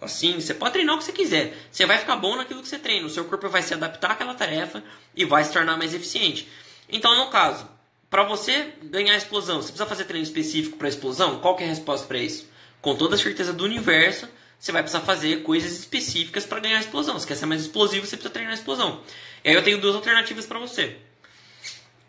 [0.00, 1.54] assim, você pode treinar o que você quiser.
[1.70, 3.06] Você vai ficar bom naquilo que você treina.
[3.06, 4.82] O seu corpo vai se adaptar àquela tarefa
[5.14, 6.48] e vai se tornar mais eficiente.
[6.88, 7.68] Então, no caso,
[8.08, 11.40] para você ganhar explosão, você precisa fazer treino específico para explosão?
[11.40, 12.48] Qual é a resposta para isso?
[12.80, 17.18] Com toda a certeza do universo, você vai precisar fazer coisas específicas para ganhar explosão.
[17.18, 19.02] Se quer ser mais explosivo, você precisa treinar explosão.
[19.44, 20.96] E aí eu tenho duas alternativas para você.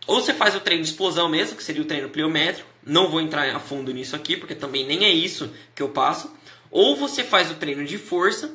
[0.08, 2.70] Ou você faz o treino de explosão mesmo, que seria o treino pliométrico.
[2.86, 6.32] Não vou entrar a fundo nisso aqui, porque também nem é isso que eu passo.
[6.70, 8.54] Ou você faz o treino de força,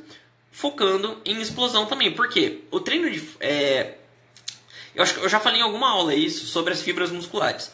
[0.51, 2.13] focando em explosão também.
[2.13, 2.61] Por quê?
[2.71, 3.23] O treino de.
[3.41, 3.95] É...
[4.95, 7.73] Eu acho que eu já falei em alguma aula isso sobre as fibras musculares.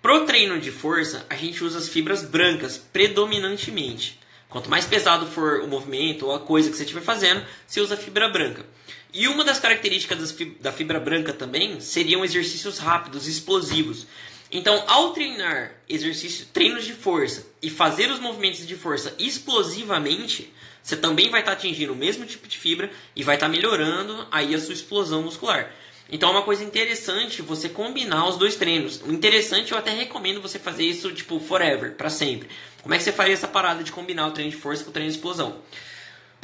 [0.00, 4.18] Pro treino de força, a gente usa as fibras brancas predominantemente.
[4.48, 7.96] Quanto mais pesado for o movimento ou a coisa que você estiver fazendo, você usa
[7.96, 8.66] fibra branca.
[9.12, 14.06] E uma das características da fibra branca também seriam exercícios rápidos, explosivos.
[14.50, 20.96] Então, ao treinar exercício, treinos de força e fazer os movimentos de força explosivamente, você
[20.96, 24.60] também vai estar atingindo o mesmo tipo de fibra e vai estar melhorando aí a
[24.60, 25.70] sua explosão muscular.
[26.10, 29.00] Então é uma coisa interessante você combinar os dois treinos.
[29.02, 32.48] O interessante, eu até recomendo você fazer isso tipo forever, para sempre.
[32.82, 34.92] Como é que você faria essa parada de combinar o treino de força com o
[34.92, 35.62] treino de explosão?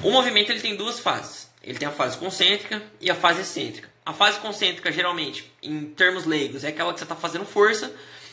[0.02, 1.47] O movimento ele tem duas fases.
[1.62, 3.88] Ele tem a fase concêntrica e a fase excêntrica.
[4.04, 7.92] A fase concêntrica, geralmente, em termos leigos, é aquela que você está fazendo força,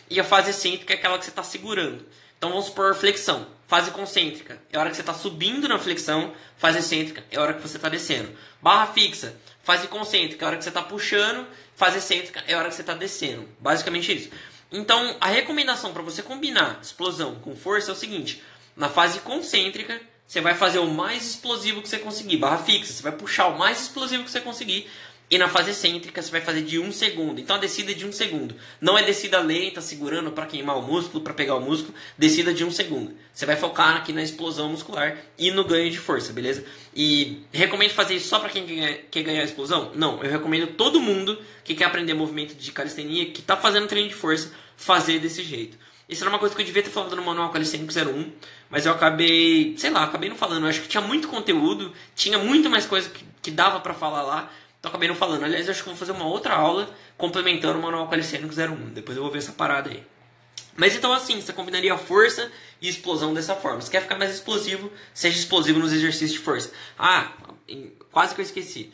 [0.09, 2.05] e a fase excêntrica é aquela que você está segurando.
[2.37, 3.47] Então vamos supor flexão.
[3.67, 7.41] Fase concêntrica é a hora que você está subindo na flexão, fase excêntrica é a
[7.41, 8.31] hora que você está descendo.
[8.61, 12.59] Barra fixa, fase concêntrica é a hora que você está puxando, fase excêntrica é a
[12.59, 13.49] hora que você está descendo.
[13.59, 14.29] Basicamente isso.
[14.71, 18.43] Então a recomendação para você combinar explosão com força é o seguinte:
[18.75, 23.03] na fase concêntrica você vai fazer o mais explosivo que você conseguir, barra fixa, você
[23.03, 24.87] vai puxar o mais explosivo que você conseguir.
[25.27, 27.41] E na fase excêntrica você vai fazer de um segundo.
[27.41, 28.55] Então a descida é de um segundo.
[28.79, 31.95] Não é descida lenta, segurando para queimar o músculo, para pegar o músculo.
[32.15, 33.11] Descida de um segundo.
[33.33, 36.63] Você vai focar aqui na explosão muscular e no ganho de força, beleza?
[36.95, 38.65] E recomendo fazer isso só para quem
[39.09, 39.91] quer ganhar explosão?
[39.95, 44.09] Não, eu recomendo todo mundo que quer aprender movimento de calistenia, que está fazendo treino
[44.09, 45.75] de força, fazer desse jeito.
[46.07, 48.31] Isso era uma coisa que eu devia ter falado no manual Calistênico 01,
[48.69, 50.63] mas eu acabei, sei lá, acabei não falando.
[50.63, 54.21] Eu acho que tinha muito conteúdo, tinha muito mais coisa que, que dava para falar
[54.21, 55.43] lá, então acabei não falando.
[55.43, 58.93] Aliás, eu acho que vou fazer uma outra aula complementando o manual Calistênico 01.
[58.93, 60.03] Depois eu vou ver essa parada aí.
[60.77, 63.81] Mas então assim, você combinaria força e explosão dessa forma.
[63.81, 66.71] Se quer ficar mais explosivo, seja explosivo nos exercícios de força.
[66.99, 67.31] Ah,
[68.11, 68.93] quase que eu esqueci.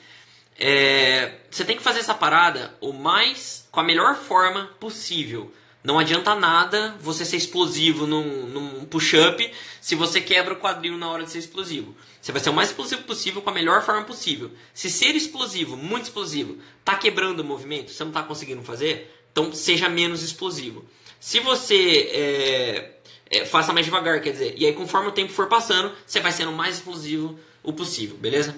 [0.58, 5.52] É, você tem que fazer essa parada o mais com a melhor forma possível.
[5.84, 11.10] Não adianta nada você ser explosivo num, num push-up se você quebra o quadril na
[11.10, 11.96] hora de ser explosivo.
[12.22, 14.52] Você vai ser o mais explosivo possível com a melhor forma possível.
[14.76, 19.52] Se ser explosivo, muito explosivo, tá quebrando o movimento, você não tá conseguindo fazer, então
[19.54, 20.86] seja menos explosivo.
[21.20, 22.92] Se você é,
[23.32, 26.32] é, faça mais devagar, quer dizer, e aí conforme o tempo for passando, você vai
[26.32, 28.56] sendo o mais explosivo o possível, beleza?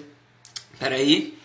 [0.78, 1.38] Pera aí.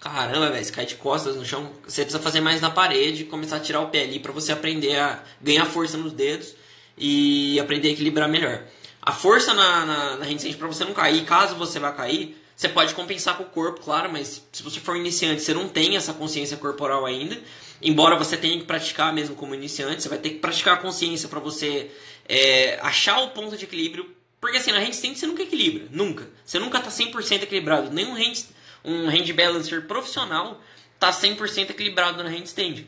[0.00, 1.72] Caramba, velho, você cai de costas no chão.
[1.86, 4.96] Você precisa fazer mais na parede, começar a tirar o pé ali para você aprender
[4.96, 6.54] a ganhar força nos dedos
[6.96, 8.62] e aprender a equilibrar melhor.
[9.02, 12.68] A força na, na, na handstand para você não cair, caso você vá cair, você
[12.68, 16.12] pode compensar com o corpo, claro, mas se você for iniciante, você não tem essa
[16.12, 17.38] consciência corporal ainda.
[17.80, 21.28] Embora você tenha que praticar mesmo como iniciante, você vai ter que praticar a consciência
[21.28, 21.90] para você
[22.28, 24.14] é, achar o ponto de equilíbrio.
[24.40, 26.28] Porque assim, na handstand você nunca equilibra, nunca.
[26.44, 27.90] Você nunca tá 100% equilibrado.
[27.90, 30.60] Nenhum handstand um hand balancer profissional
[30.94, 32.86] está 100% equilibrado na handstand.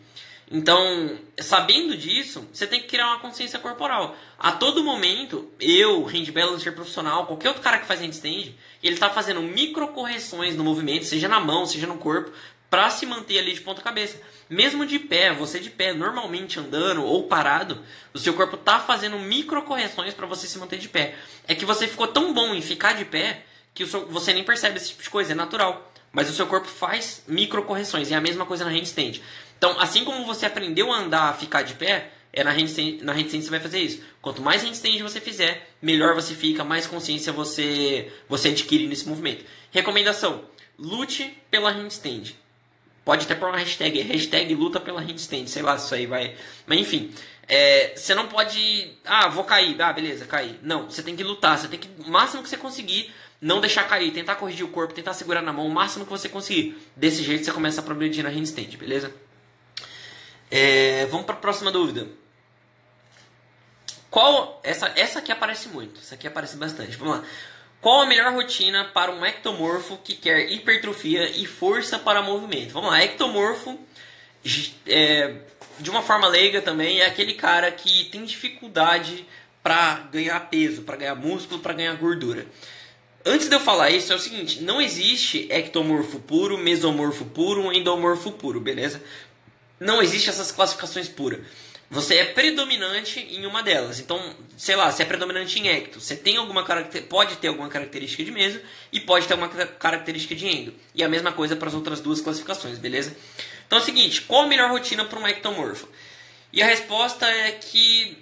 [0.53, 4.17] Então, sabendo disso, você tem que criar uma consciência corporal.
[4.37, 9.09] A todo momento, eu, hand balancer profissional, qualquer outro cara que faz handstand, ele está
[9.09, 12.33] fazendo micro correções no movimento, seja na mão, seja no corpo,
[12.69, 14.21] para se manter ali de ponta cabeça.
[14.49, 17.81] Mesmo de pé, você de pé, normalmente andando ou parado,
[18.13, 21.15] o seu corpo está fazendo micro correções para você se manter de pé.
[21.47, 24.89] É que você ficou tão bom em ficar de pé que você nem percebe esse
[24.89, 25.91] tipo de coisa, é natural.
[26.13, 29.21] Mas o seu corpo faz microcorreções, e é a mesma coisa na handstand.
[29.57, 33.13] Então, assim como você aprendeu a andar, a ficar de pé, é na handstand, na
[33.13, 34.03] handstand você vai fazer isso.
[34.23, 39.45] Quanto mais handstand você fizer, melhor você fica, mais consciência você, você adquire nesse movimento.
[39.71, 40.45] Recomendação:
[40.79, 42.35] lute pela handstand.
[43.05, 46.37] Pode até pôr uma hashtag, hashtag luta pela handstand, sei lá isso aí vai.
[46.67, 47.13] Mas enfim,
[47.49, 48.93] é, você não pode.
[49.05, 50.59] Ah, vou cair, ah, beleza, cair.
[50.63, 51.89] Não, você tem que lutar, você tem que.
[52.03, 55.53] O máximo que você conseguir, não deixar cair, tentar corrigir o corpo, tentar segurar na
[55.53, 56.77] mão, o máximo que você conseguir.
[56.95, 59.15] Desse jeito você começa a progredir na handstand, beleza?
[60.51, 62.09] É, vamos para a próxima dúvida.
[64.11, 64.61] Qual.
[64.65, 66.01] Essa, essa aqui aparece muito.
[66.01, 66.97] Essa aqui aparece bastante.
[66.97, 67.25] Vamos lá.
[67.81, 72.73] Qual a melhor rotina para um ectomorfo que quer hipertrofia e força para movimento?
[72.73, 73.79] Vamos lá, ectomorfo,
[74.87, 75.37] é,
[75.79, 79.27] de uma forma leiga também, é aquele cara que tem dificuldade
[79.63, 82.47] para ganhar peso, para ganhar músculo, para ganhar gordura.
[83.25, 88.33] Antes de eu falar isso, é o seguinte: não existe ectomorfo puro, mesomorfo puro, endomorfo
[88.33, 89.03] puro, beleza?
[89.79, 91.41] Não existe essas classificações puras.
[91.91, 93.99] Você é predominante em uma delas.
[93.99, 96.01] Então, sei lá, você é predominante em ecto.
[96.01, 96.65] Você tem alguma
[97.09, 98.61] pode ter alguma característica de meso
[98.93, 100.75] e pode ter alguma característica de endo.
[100.95, 103.17] E a mesma coisa para as outras duas classificações, beleza?
[103.67, 105.89] Então é o seguinte, qual a melhor rotina para um ectomorfo?
[106.53, 108.17] E a resposta é que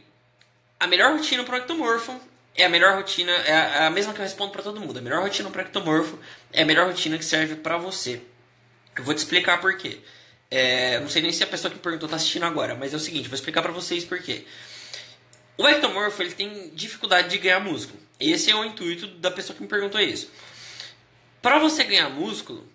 [0.81, 2.19] a melhor rotina para um ectomorfo
[2.59, 4.99] é a melhor rotina, é a mesma que eu respondo para todo mundo.
[4.99, 6.18] A melhor rotina para ectomorfo
[6.53, 8.21] é a melhor rotina que serve para você.
[8.97, 10.01] Eu vou te explicar por quê.
[10.51, 12.97] É, não sei nem se a pessoa que me perguntou está assistindo agora, mas é
[12.97, 14.44] o seguinte, vou explicar para vocês por quê.
[15.57, 17.99] O ectomorfo ele tem dificuldade de ganhar músculo.
[18.18, 20.29] Esse é o intuito da pessoa que me perguntou isso.
[21.40, 22.66] Para você ganhar músculo,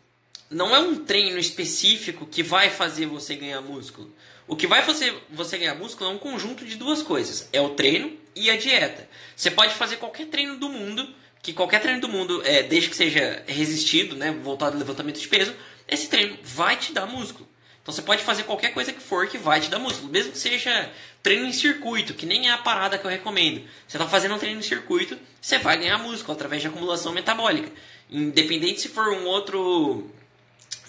[0.49, 4.13] não é um treino específico que vai fazer você ganhar músculo.
[4.47, 7.71] O que vai fazer você ganhar músculo é um conjunto de duas coisas: é o
[7.71, 9.07] treino e a dieta.
[9.35, 11.07] Você pode fazer qualquer treino do mundo,
[11.41, 15.27] que qualquer treino do mundo, é, desde que seja resistido, né, voltado ao levantamento de
[15.27, 15.53] peso,
[15.87, 17.47] esse treino vai te dar músculo.
[17.83, 20.37] Então você pode fazer qualquer coisa que for que vai te dar músculo, mesmo que
[20.37, 20.89] seja
[21.21, 23.61] treino em circuito, que nem é a parada que eu recomendo.
[23.85, 27.69] Você está fazendo um treino em circuito, você vai ganhar músculo através de acumulação metabólica.
[28.09, 30.09] Independente se for um outro.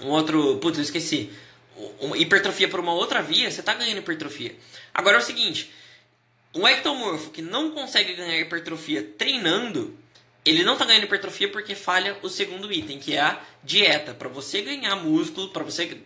[0.00, 0.58] Um outro.
[0.58, 1.32] Putz, eu esqueci.
[1.98, 4.54] Uma hipertrofia por uma outra via, você está ganhando hipertrofia.
[4.92, 5.72] Agora é o seguinte:
[6.54, 9.98] um ectomorfo que não consegue ganhar hipertrofia treinando,
[10.44, 14.14] ele não está ganhando hipertrofia porque falha o segundo item, que é a dieta.
[14.14, 15.98] Para você ganhar músculo, para você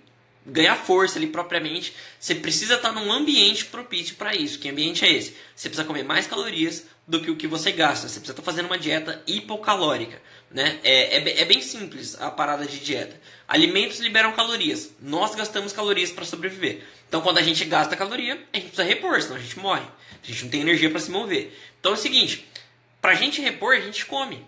[0.47, 4.59] ganhar força ali propriamente, você precisa estar num ambiente propício para isso.
[4.59, 5.37] Que ambiente é esse?
[5.55, 8.09] Você precisa comer mais calorias do que o que você gasta.
[8.09, 10.23] Você precisa estar fazendo uma dieta hipocalórica.
[10.51, 10.81] Né?
[10.83, 13.21] É, é, é bem simples a parada de dieta.
[13.47, 14.91] Alimentos liberam calorias.
[15.01, 16.83] Nós gastamos calorias para sobreviver.
[17.07, 19.87] Então, quando a gente gasta caloria, a gente precisa repor, senão a gente morre.
[20.23, 21.57] A gente não tem energia para se mover.
[21.81, 22.47] Então é o seguinte:
[23.01, 24.45] para a gente repor, a gente come.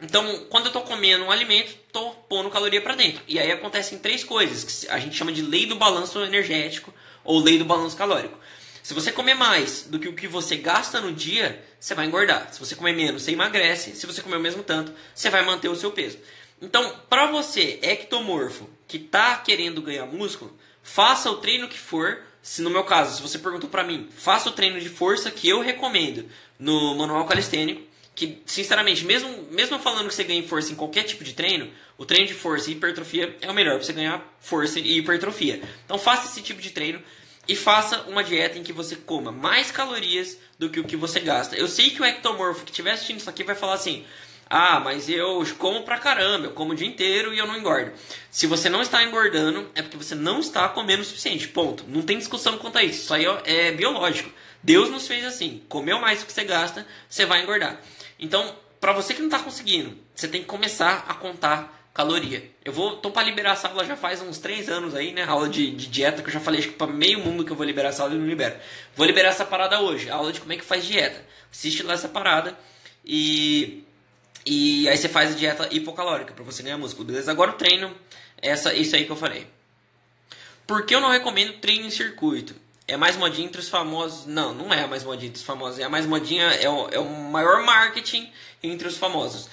[0.00, 3.22] Então, quando eu estou comendo um alimento, estou pondo caloria para dentro.
[3.26, 7.40] E aí acontecem três coisas, que a gente chama de lei do balanço energético ou
[7.40, 8.38] lei do balanço calórico.
[8.84, 12.52] Se você comer mais do que o que você gasta no dia, você vai engordar.
[12.52, 13.96] Se você comer menos, você emagrece.
[13.96, 16.18] Se você comer o mesmo tanto, você vai manter o seu peso.
[16.60, 22.20] Então, para você, ectomorfo, que está querendo ganhar músculo, faça o treino que for.
[22.42, 25.48] Se no meu caso, se você perguntou para mim, faça o treino de força que
[25.48, 27.80] eu recomendo no manual calistênico
[28.14, 32.04] que, sinceramente, mesmo, mesmo falando que você ganha força em qualquer tipo de treino, o
[32.04, 35.62] treino de força e hipertrofia é o melhor para você ganhar força e hipertrofia.
[35.84, 37.02] Então faça esse tipo de treino
[37.46, 41.20] e faça uma dieta em que você coma mais calorias do que o que você
[41.20, 41.56] gasta.
[41.56, 44.04] Eu sei que o ectomorfo que estiver assistindo isso aqui vai falar assim:
[44.48, 47.92] ah, mas eu como pra caramba, eu como o dia inteiro e eu não engordo.
[48.30, 51.48] Se você não está engordando, é porque você não está comendo o suficiente.
[51.48, 51.84] Ponto.
[51.88, 53.02] Não tem discussão quanto a isso.
[53.02, 54.30] Isso aí é biológico.
[54.62, 57.80] Deus nos fez assim: comeu mais do que você gasta, você vai engordar.
[58.18, 62.50] Então, para você que não está conseguindo, você tem que começar a contar caloria.
[62.64, 65.22] Eu vou, tô para liberar essa aula já faz uns 3 anos aí, né?
[65.22, 67.56] Aula de, de dieta que eu já falei acho que para meio mundo que eu
[67.56, 68.56] vou liberar essa aula e não libero.
[68.96, 71.24] Vou liberar essa parada hoje, aula de como é que faz dieta.
[71.52, 72.58] Assiste lá essa parada
[73.04, 73.84] e
[74.44, 77.30] e aí você faz a dieta hipocalórica para você ganhar músculo, beleza?
[77.30, 77.94] Agora o treino,
[78.42, 79.46] essa isso aí que eu falei.
[80.66, 82.56] Por que eu não recomendo treino em circuito?
[82.88, 84.26] É mais modinha entre os famosos.
[84.26, 85.78] Não, não é a mais modinha entre os famosos.
[85.78, 88.30] É a mais modinha, é o, é o maior marketing
[88.62, 89.48] entre os famosos.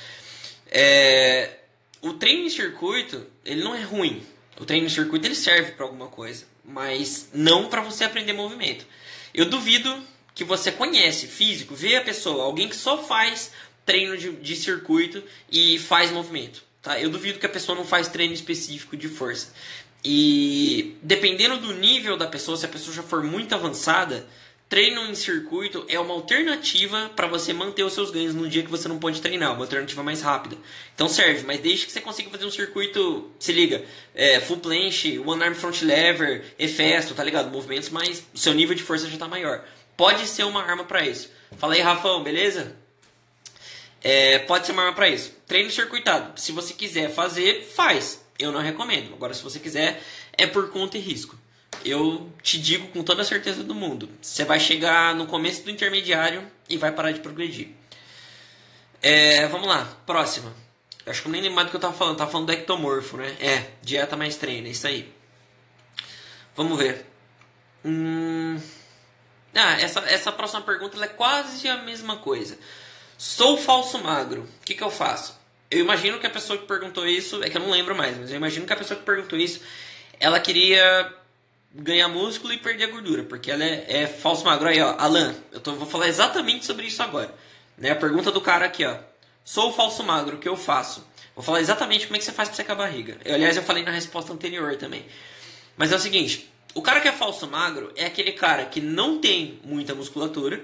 [0.69, 1.61] É,
[2.02, 4.24] o treino em circuito, ele não é ruim.
[4.60, 8.86] O treino em circuito ele serve para alguma coisa, mas não para você aprender movimento.
[9.34, 10.02] Eu duvido
[10.34, 13.52] que você conhece físico, vê a pessoa, alguém que só faz
[13.86, 16.64] treino de, de circuito e faz movimento.
[16.82, 17.00] Tá?
[17.00, 19.54] Eu duvido que a pessoa não faz treino específico de força.
[20.04, 24.28] E dependendo do nível da pessoa, se a pessoa já for muito avançada,
[24.71, 28.69] treino em circuito é uma alternativa para você manter os seus ganhos no dia que
[28.69, 30.55] você não pode treinar, uma alternativa mais rápida.
[30.95, 33.84] Então serve, mas desde que você consiga fazer um circuito, se liga,
[34.15, 37.51] é, full planche, one arm front lever, efesto, tá ligado?
[37.51, 39.62] Movimentos mais, seu nível de força já tá maior.
[39.97, 41.29] Pode ser uma arma para isso.
[41.57, 42.73] Fala aí, Rafão, beleza?
[44.01, 45.36] É, pode ser uma arma para isso.
[45.45, 46.39] Treino circuitado.
[46.39, 48.23] Se você quiser fazer, faz.
[48.39, 49.13] Eu não recomendo.
[49.13, 50.01] Agora, se você quiser,
[50.38, 51.40] é por conta e risco
[51.86, 55.72] eu te digo com toda a certeza do mundo: você vai chegar no começo do
[55.72, 57.70] intermediário e vai parar de progredir.
[59.02, 60.54] É, vamos lá, próxima.
[61.06, 62.13] Acho que eu nem lembro mais do que eu tava falando.
[62.13, 63.36] Eu tava falando do ectomorfo, né?
[63.39, 65.12] É, dieta mais treino, é isso aí.
[66.56, 67.06] Vamos ver.
[67.84, 68.60] Hum...
[69.54, 72.58] Ah, essa, essa próxima pergunta é quase a mesma coisa.
[73.17, 75.39] Sou falso magro, o que, que eu faço?
[75.70, 78.30] Eu imagino que a pessoa que perguntou isso, é que eu não lembro mais, mas
[78.30, 79.62] eu imagino que a pessoa que perguntou isso,
[80.20, 81.13] ela queria
[81.73, 84.67] ganhar músculo e perder a gordura, porque ela é, é falso magro.
[84.67, 87.34] Aí, ó, Alan, eu tô, vou falar exatamente sobre isso agora.
[87.77, 87.91] Né?
[87.91, 88.97] A pergunta do cara aqui, ó.
[89.43, 91.05] Sou falso magro, o que eu faço?
[91.36, 93.17] Vou falar exatamente como é que você faz pra secar a barriga.
[93.23, 95.05] Eu, aliás, eu falei na resposta anterior também.
[95.77, 99.19] Mas é o seguinte, o cara que é falso magro é aquele cara que não
[99.19, 100.62] tem muita musculatura,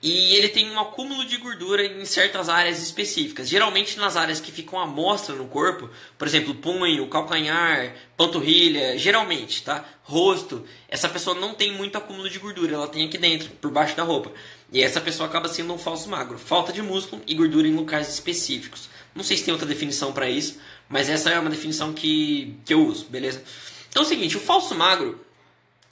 [0.00, 3.48] e ele tem um acúmulo de gordura em certas áreas específicas.
[3.48, 9.62] Geralmente nas áreas que ficam à mostra no corpo, por exemplo, punho, calcanhar, panturrilha, geralmente,
[9.64, 9.84] tá?
[10.04, 10.64] Rosto.
[10.88, 14.04] Essa pessoa não tem muito acúmulo de gordura, ela tem aqui dentro, por baixo da
[14.04, 14.32] roupa.
[14.72, 16.38] E essa pessoa acaba sendo um falso magro.
[16.38, 18.88] Falta de músculo e gordura em locais específicos.
[19.14, 22.72] Não sei se tem outra definição para isso, mas essa é uma definição que, que
[22.72, 23.42] eu uso, beleza?
[23.90, 25.20] Então é o seguinte, o falso magro,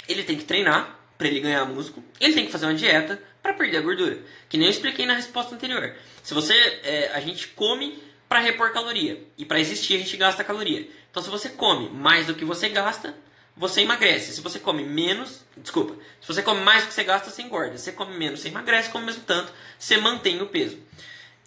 [0.08, 3.54] ele tem que treinar para ele ganhar músculo, ele tem que fazer uma dieta para
[3.54, 4.18] perder a gordura.
[4.48, 5.94] Que nem eu expliquei na resposta anterior.
[6.22, 10.42] Se você, é, a gente come para repor caloria e para existir a gente gasta
[10.42, 10.88] caloria.
[11.10, 13.14] Então se você come mais do que você gasta,
[13.56, 14.32] você emagrece.
[14.32, 17.78] Se você come menos, desculpa, se você come mais do que você gasta, você engorda.
[17.78, 20.76] Se você come menos, você emagrece, come mesmo tanto, você mantém o peso.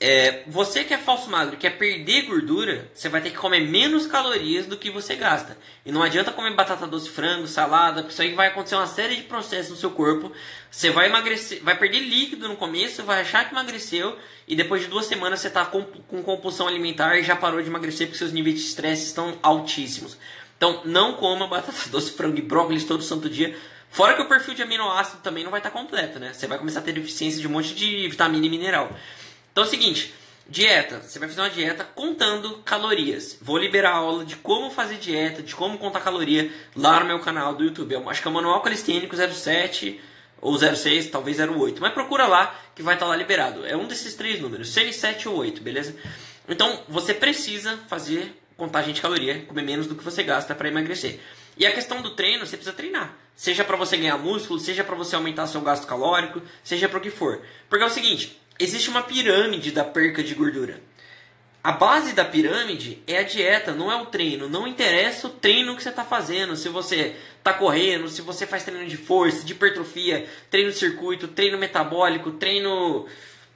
[0.02, 4.08] É, você que é falso magro quer perder gordura, você vai ter que comer menos
[4.08, 5.58] calorias do que você gasta.
[5.86, 9.18] E não adianta comer batata doce, frango, salada, porque isso aí vai acontecer uma série
[9.18, 10.32] de processos no seu corpo.
[10.72, 14.88] Você vai emagrecer, vai perder líquido no começo, vai achar que emagreceu, e depois de
[14.88, 18.32] duas semanas você está com, com compulsão alimentar e já parou de emagrecer porque seus
[18.32, 20.18] níveis de estresse estão altíssimos.
[20.56, 23.54] Então não coma batata doce, frango e brócolis todo santo dia.
[23.90, 26.32] Fora que o perfil de aminoácido também não vai estar completo, né?
[26.32, 28.96] Você vai começar a ter deficiência de um monte de vitamina e mineral.
[29.60, 30.14] Então é o seguinte,
[30.48, 31.02] dieta.
[31.02, 33.38] Você vai fazer uma dieta contando calorias.
[33.42, 37.20] Vou liberar a aula de como fazer dieta, de como contar caloria lá no meu
[37.20, 37.94] canal do YouTube.
[37.94, 40.00] Eu acho que é o Manual Calistênico 07
[40.40, 41.82] ou 06, talvez 08.
[41.82, 43.66] Mas procura lá que vai estar lá liberado.
[43.66, 45.94] É um desses três números, 6, 7 ou 8, beleza?
[46.48, 51.20] Então você precisa fazer contagem de caloria, comer menos do que você gasta para emagrecer.
[51.58, 53.14] E a questão do treino, você precisa treinar.
[53.36, 57.02] Seja para você ganhar músculo, seja para você aumentar seu gasto calórico, seja para o
[57.02, 57.42] que for.
[57.68, 60.82] Porque é o seguinte, existe uma pirâmide da perca de gordura.
[61.62, 64.48] A base da pirâmide é a dieta, não é o treino.
[64.48, 66.56] Não interessa o treino que você está fazendo.
[66.56, 71.28] Se você está correndo, se você faz treino de força, de hipertrofia, treino de circuito,
[71.28, 73.06] treino metabólico, treino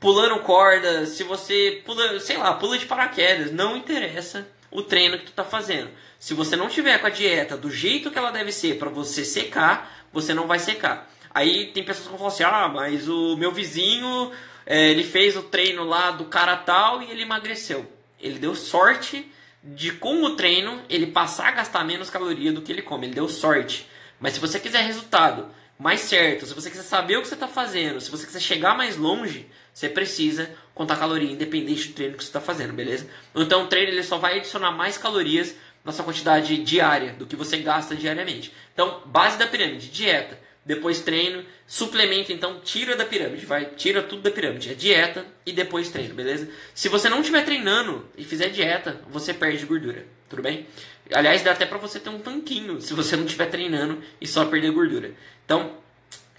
[0.01, 3.51] pulando corda, se você pula, sei lá, pula de paraquedas.
[3.51, 5.89] Não interessa o treino que tu está fazendo.
[6.19, 9.23] Se você não tiver com a dieta do jeito que ela deve ser para você
[9.23, 11.09] secar, você não vai secar.
[11.33, 14.31] Aí tem pessoas que vão falar assim: ah, mas o meu vizinho
[14.65, 17.91] é, ele fez o treino lá do cara tal e ele emagreceu.
[18.19, 19.29] Ele deu sorte
[19.63, 23.07] de com o treino ele passar a gastar menos caloria do que ele come.
[23.07, 23.87] Ele deu sorte.
[24.19, 25.47] Mas se você quiser resultado
[25.77, 28.77] mais certo, se você quiser saber o que você está fazendo, se você quiser chegar
[28.77, 33.07] mais longe, você precisa contar caloria independente do treino que você está fazendo, beleza?
[33.35, 37.35] Então o treino ele só vai adicionar mais calorias na sua quantidade diária do que
[37.35, 38.53] você gasta diariamente.
[38.73, 44.21] Então, base da pirâmide, dieta depois treino, suplemento, então tira da pirâmide, vai, tira tudo
[44.21, 46.49] da pirâmide, é dieta e depois treino, beleza?
[46.73, 50.65] Se você não estiver treinando e fizer dieta, você perde gordura, tudo bem?
[51.13, 54.45] Aliás, dá até para você ter um tanquinho se você não estiver treinando e só
[54.45, 55.11] perder gordura.
[55.45, 55.77] Então,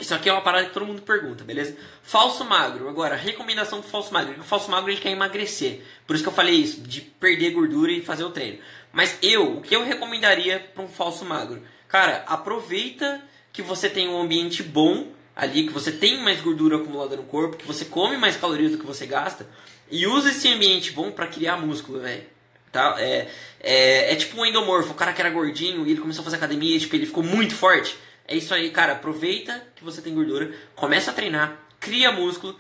[0.01, 1.77] isso aqui é uma parada que todo mundo pergunta, beleza?
[2.03, 2.89] Falso magro.
[2.89, 4.41] Agora, recomendação do falso magro.
[4.41, 5.83] O falso magro ele quer emagrecer.
[6.07, 8.59] Por isso que eu falei isso, de perder gordura e fazer o treino.
[8.93, 11.63] Mas eu, o que eu recomendaria para um falso magro?
[11.87, 13.22] Cara, aproveita
[13.55, 17.57] que você tem um ambiente bom ali, que você tem mais gordura acumulada no corpo,
[17.57, 19.48] que você come mais calorias do que você gasta,
[19.88, 22.24] e usa esse ambiente bom para criar músculo, velho.
[22.72, 22.96] Tá?
[22.98, 23.28] É,
[23.61, 26.36] é, é, tipo um endomorfo, o cara que era gordinho e ele começou a fazer
[26.36, 27.96] academia, tipo, ele ficou muito forte.
[28.26, 28.94] É isso aí, cara.
[28.94, 32.59] Aproveita que você tem gordura, começa a treinar, cria músculo,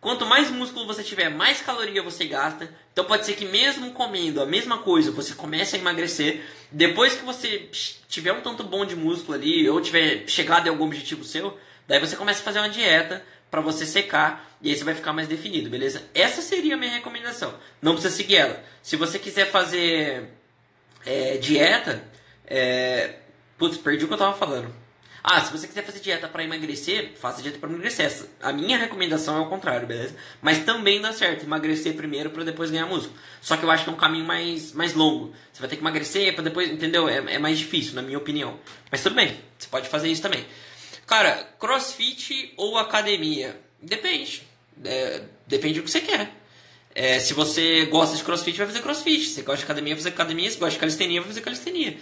[0.00, 2.72] Quanto mais músculo você tiver, mais caloria você gasta.
[2.92, 6.44] Então pode ser que mesmo comendo a mesma coisa, você comece a emagrecer.
[6.70, 7.68] Depois que você
[8.08, 11.98] tiver um tanto bom de músculo ali, ou tiver chegado em algum objetivo seu, Daí
[11.98, 15.26] você começa a fazer uma dieta para você secar e aí você vai ficar mais
[15.26, 16.02] definido, beleza?
[16.14, 17.54] Essa seria a minha recomendação.
[17.80, 18.62] Não precisa seguir ela.
[18.82, 20.28] Se você quiser fazer
[21.06, 22.04] é, dieta,
[22.46, 23.14] é...
[23.56, 24.70] putz, perdi o que eu tava falando.
[25.22, 28.10] Ah, se você quiser fazer dieta para emagrecer, faça dieta para emagrecer.
[28.40, 30.14] A minha recomendação é o contrário, beleza?
[30.40, 33.16] Mas também dá certo emagrecer primeiro para depois ganhar músculo.
[33.40, 35.34] Só que eu acho que é um caminho mais, mais longo.
[35.52, 37.08] Você vai ter que emagrecer para depois, entendeu?
[37.08, 38.58] É, é mais difícil, na minha opinião.
[38.90, 40.46] Mas tudo bem, você pode fazer isso também.
[41.06, 43.58] Cara, crossfit ou academia?
[43.82, 44.42] Depende.
[44.84, 46.32] É, depende do que você quer.
[46.94, 49.24] É, se você gosta de crossfit, vai fazer crossfit.
[49.26, 50.50] Se você gosta de academia, vai fazer academia.
[50.50, 51.96] Se gosta de calistenia, vai fazer calistenia.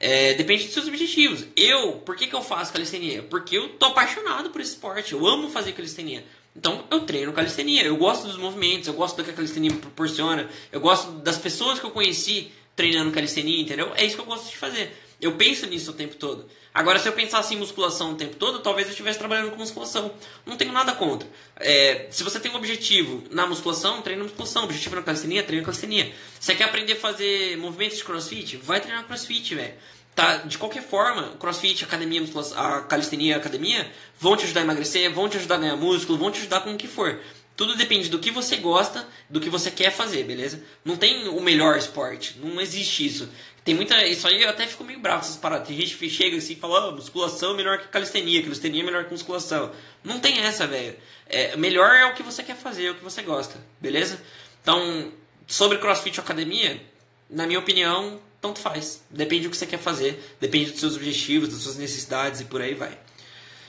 [0.00, 1.44] É, depende dos seus objetivos.
[1.54, 3.22] Eu, por que, que eu faço calistenia?
[3.22, 5.12] Porque eu tô apaixonado por esse esporte.
[5.12, 6.24] Eu amo fazer calistenia.
[6.56, 7.84] Então eu treino calistenia.
[7.84, 10.48] Eu gosto dos movimentos, eu gosto do que a calistenia me proporciona.
[10.72, 13.92] Eu gosto das pessoas que eu conheci treinando calistenia, entendeu?
[13.94, 14.90] É isso que eu gosto de fazer.
[15.20, 16.48] Eu penso nisso o tempo todo.
[16.72, 20.12] Agora, se eu pensasse em musculação o tempo todo, talvez eu estivesse trabalhando com musculação.
[20.46, 21.28] Não tenho nada contra.
[21.56, 24.64] É, se você tem um objetivo na musculação, treina musculação.
[24.64, 26.12] Objetivo na calistenia, treina calistenia.
[26.38, 28.56] Você quer aprender a fazer movimentos de crossfit?
[28.58, 29.74] Vai treinar crossfit, velho.
[30.14, 32.22] Tá, de qualquer forma, crossfit, academia,
[32.56, 36.30] a calistenia, academia, vão te ajudar a emagrecer, vão te ajudar a ganhar músculo, vão
[36.30, 37.20] te ajudar com o que for.
[37.60, 40.62] Tudo depende do que você gosta, do que você quer fazer, beleza?
[40.82, 43.28] Não tem o melhor esporte, não existe isso.
[43.64, 44.06] Tem muita.
[44.06, 45.68] Isso aí eu até fico meio bravo essas paradas.
[45.68, 48.84] Tem gente que chega assim e fala: oh, musculação é melhor que calistenia, calistenia é
[48.84, 49.72] melhor que musculação.
[50.02, 50.96] Não tem essa, velho.
[51.26, 54.20] É, melhor é o que você quer fazer, é o que você gosta, beleza?
[54.62, 55.12] Então,
[55.46, 56.82] sobre crossfit ou academia,
[57.28, 59.04] na minha opinião, tanto faz.
[59.10, 62.60] Depende do que você quer fazer, depende dos seus objetivos, das suas necessidades e por
[62.60, 62.98] aí vai.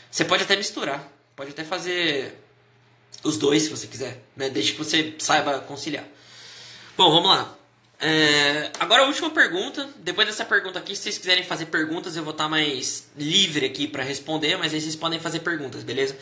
[0.10, 2.36] Você pode até misturar, pode até fazer
[3.24, 4.50] os dois se você quiser, né?
[4.50, 6.06] desde que você saiba conciliar.
[6.98, 7.58] Bom, vamos lá.
[8.04, 9.88] É, agora a última pergunta.
[9.98, 13.88] Depois dessa pergunta aqui, se vocês quiserem fazer perguntas, eu vou estar mais livre aqui
[13.88, 16.18] para responder, mas aí vocês podem fazer perguntas, beleza?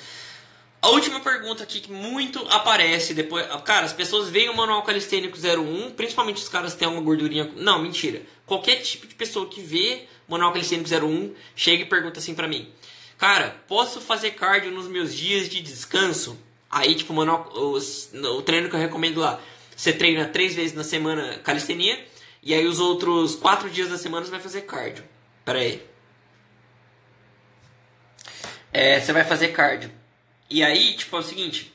[0.81, 3.45] A última pergunta aqui que muito aparece depois.
[3.63, 7.49] Cara, as pessoas veem o manual calistênico 01, principalmente os caras que têm uma gordurinha.
[7.55, 8.21] Não, mentira.
[8.45, 12.47] Qualquer tipo de pessoa que vê o manual calistênico 01 chega e pergunta assim pra
[12.47, 12.69] mim:
[13.17, 16.37] Cara, posso fazer cardio nos meus dias de descanso?
[16.69, 19.39] Aí, tipo, o, manual, os, o treino que eu recomendo lá
[19.79, 22.05] você treina três vezes na semana calistenia
[22.43, 25.05] e aí os outros quatro dias da semana você vai fazer cardio.
[25.45, 25.81] Pera aí.
[28.73, 29.89] É, você vai fazer cardio.
[30.49, 31.73] E aí, tipo, é o seguinte.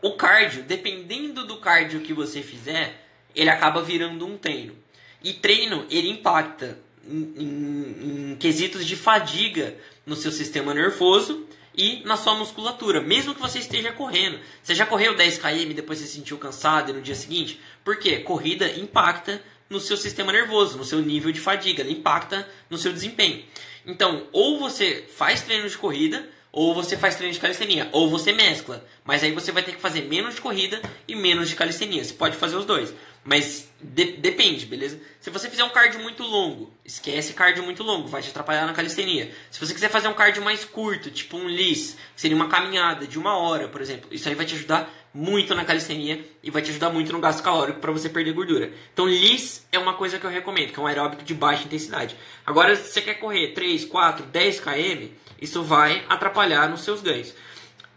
[0.00, 4.74] O cardio, dependendo do cardio que você fizer, ele acaba virando um treino.
[5.22, 11.46] E treino, ele impacta em, em, em quesitos de fadiga no seu sistema nervoso
[11.76, 14.38] e na sua musculatura, mesmo que você esteja correndo.
[14.62, 17.60] Você já correu 10 km depois se sentiu cansado e no dia seguinte?
[17.84, 18.18] Por quê?
[18.18, 22.92] Corrida impacta no seu sistema nervoso, no seu nível de fadiga, ela impacta no seu
[22.92, 23.44] desempenho.
[23.86, 28.32] Então, ou você faz treino de corrida, ou você faz treino de calistenia, ou você
[28.32, 28.84] mescla.
[29.04, 32.02] Mas aí você vai ter que fazer menos de corrida e menos de calistenia.
[32.02, 32.92] Você pode fazer os dois.
[33.22, 34.98] Mas de, depende, beleza?
[35.20, 38.72] Se você fizer um cardio muito longo, esquece cardio muito longo, vai te atrapalhar na
[38.72, 39.30] calistenia.
[39.50, 43.06] Se você quiser fazer um cardio mais curto, tipo um LIS, que seria uma caminhada
[43.06, 46.62] de uma hora, por exemplo, isso aí vai te ajudar muito na calistenia e vai
[46.62, 48.72] te ajudar muito no gasto calórico para você perder gordura.
[48.92, 52.16] Então, LIS é uma coisa que eu recomendo, que é um aeróbico de baixa intensidade.
[52.46, 55.08] Agora, se você quer correr 3, 4, 10 km,
[55.40, 57.34] isso vai atrapalhar nos seus ganhos.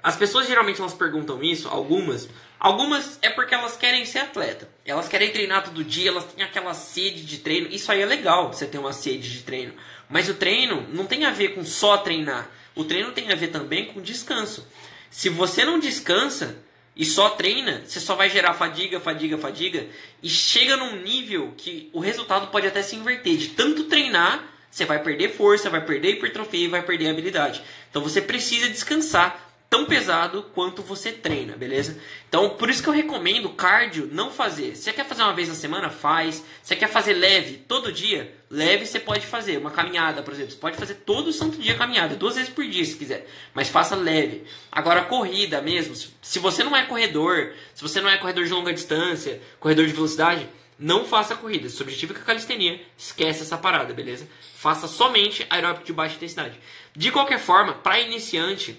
[0.02, 2.28] As pessoas geralmente elas perguntam isso, algumas,
[2.64, 4.70] Algumas é porque elas querem ser atleta.
[4.86, 7.68] Elas querem treinar todo dia, elas têm aquela sede de treino.
[7.68, 9.74] Isso aí é legal, você ter uma sede de treino.
[10.10, 12.50] Mas o treino não tem a ver com só treinar.
[12.74, 14.66] O treino tem a ver também com descanso.
[15.12, 16.56] Se você não descansa
[16.96, 19.86] e só treina, você só vai gerar fadiga, fadiga, fadiga.
[20.22, 23.36] E chega num nível que o resultado pode até se inverter.
[23.36, 24.42] De tanto treinar,
[24.72, 27.62] você vai perder força, vai perder hipertrofia e vai perder habilidade.
[27.90, 32.00] Então você precisa descansar tão pesado quanto você treina, beleza?
[32.30, 34.76] Então, por isso que eu recomendo cardio não fazer.
[34.76, 36.36] Se você quer fazer uma vez na semana, faz.
[36.36, 39.58] Se você quer fazer leve todo dia, leve você pode fazer.
[39.58, 42.86] Uma caminhada, por exemplo, você pode fazer todo santo dia caminhada, duas vezes por dia
[42.86, 44.44] se quiser, mas faça leve.
[44.72, 48.72] Agora, corrida mesmo, se você não é corredor, se você não é corredor de longa
[48.72, 50.48] distância, corredor de velocidade,
[50.78, 51.68] não faça corrida.
[51.68, 54.28] Se o objetivo é a calistenia, esquece essa parada, beleza?
[54.54, 56.60] Faça somente aeróbico de baixa intensidade.
[56.96, 58.78] De qualquer forma, para iniciante,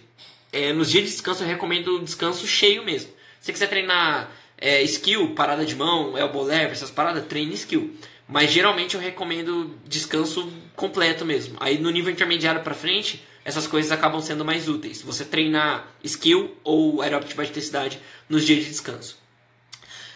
[0.54, 3.10] é, nos dias de descanso eu recomendo descanso cheio mesmo.
[3.40, 7.96] Se você quiser treinar é, skill, parada de mão, elbow lever, essas paradas, treine skill.
[8.28, 11.56] Mas geralmente eu recomendo descanso completo mesmo.
[11.60, 15.02] Aí no nível intermediário para frente, essas coisas acabam sendo mais úteis.
[15.02, 17.98] Você treinar skill ou aeróbico de baixa
[18.28, 19.18] nos dias de descanso.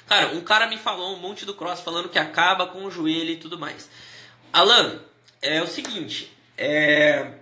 [0.06, 3.30] Cara, um cara me falou um monte do cross falando que acaba com o joelho
[3.30, 3.90] e tudo mais.
[4.52, 5.00] Alan,
[5.42, 7.32] é o seguinte, é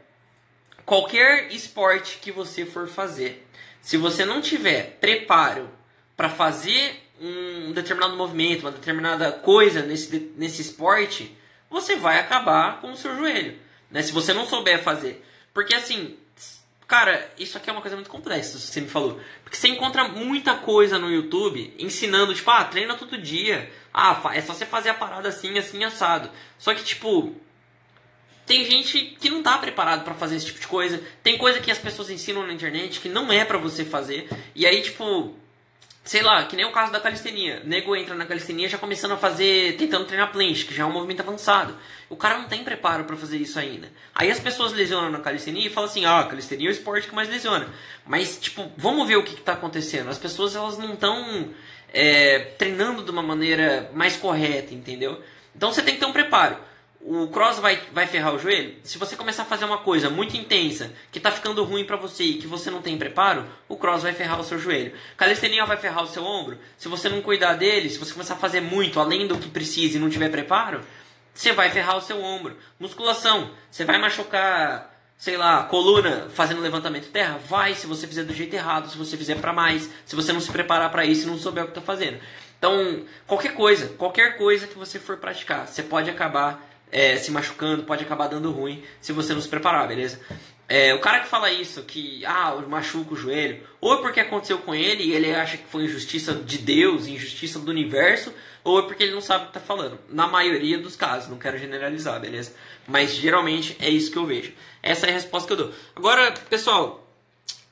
[0.87, 3.47] qualquer esporte que você for fazer,
[3.83, 5.69] se você não tiver preparo
[6.17, 11.37] para fazer um determinado movimento, uma determinada coisa nesse, nesse esporte,
[11.69, 13.59] você vai acabar com o seu joelho.
[13.91, 14.03] Né?
[14.03, 15.25] Se você não souber fazer.
[15.53, 16.17] Porque assim,
[16.87, 19.21] cara, isso aqui é uma coisa muito complexa, você me falou.
[19.43, 23.71] Porque você encontra muita coisa no YouTube ensinando, tipo, ah, treina todo dia.
[23.93, 26.31] Ah, é só você fazer a parada assim, assim, assado.
[26.59, 27.35] Só que, tipo,
[28.47, 31.03] tem gente que não tá preparado para fazer esse tipo de coisa.
[31.23, 34.29] Tem coisa que as pessoas ensinam na internet que não é para você fazer.
[34.55, 35.35] E aí, tipo,
[36.05, 37.61] sei lá, que nem o caso da calistenia.
[37.65, 40.87] O nego entra na calistenia já começando a fazer, tentando treinar planche, que já é
[40.87, 41.77] um movimento avançado.
[42.09, 43.91] O cara não tem preparo para fazer isso ainda.
[44.15, 47.15] Aí as pessoas lesionam na calistenia e falam assim: "Ah, calistenia é o esporte que
[47.17, 47.69] mais lesiona".
[48.07, 50.09] Mas tipo, vamos ver o que está acontecendo.
[50.09, 51.51] As pessoas elas não estão
[51.93, 55.21] é, treinando de uma maneira mais correta, entendeu?
[55.53, 56.57] Então você tem que ter um preparo
[57.09, 58.75] o cross vai, vai ferrar o joelho?
[58.83, 62.25] Se você começar a fazer uma coisa muito intensa, que está ficando ruim para você
[62.25, 64.93] e que você não tem preparo, o cross vai ferrar o seu joelho.
[65.17, 66.59] Calistenia vai ferrar o seu ombro?
[66.77, 69.97] Se você não cuidar dele, se você começar a fazer muito além do que precisa
[69.97, 70.81] e não tiver preparo,
[71.33, 72.57] você vai ferrar o seu ombro.
[72.77, 77.39] Musculação, você vai machucar, sei lá, coluna fazendo levantamento terra?
[77.39, 80.41] Vai, se você fizer do jeito errado, se você fizer para mais, se você não
[80.41, 82.19] se preparar para isso e não souber o que está fazendo.
[82.59, 87.85] Então, qualquer coisa, qualquer coisa que você for praticar, você pode acabar é, se machucando,
[87.85, 90.21] pode acabar dando ruim se você não se preparar, beleza?
[90.69, 94.59] É, o cara que fala isso, que ah, machuca o joelho, ou é porque aconteceu
[94.59, 98.33] com ele e ele acha que foi injustiça de Deus, injustiça do universo,
[98.65, 99.97] ou é porque ele não sabe o que está falando.
[100.09, 102.53] Na maioria dos casos, não quero generalizar, beleza?
[102.87, 104.53] Mas geralmente é isso que eu vejo.
[104.83, 105.75] Essa é a resposta que eu dou.
[105.95, 107.06] Agora, pessoal,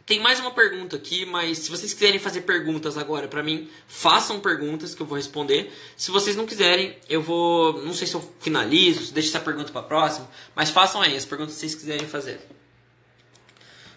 [0.06, 4.38] tem mais uma pergunta aqui, mas se vocês quiserem fazer perguntas agora para mim, façam
[4.38, 5.72] perguntas que eu vou responder.
[5.96, 7.82] Se vocês não quiserem, eu vou.
[7.82, 11.24] Não sei se eu finalizo, se deixo essa pergunta para próxima, mas façam aí as
[11.24, 12.38] perguntas que vocês quiserem fazer.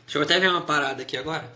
[0.05, 1.53] Deixa eu até ver uma parada aqui agora.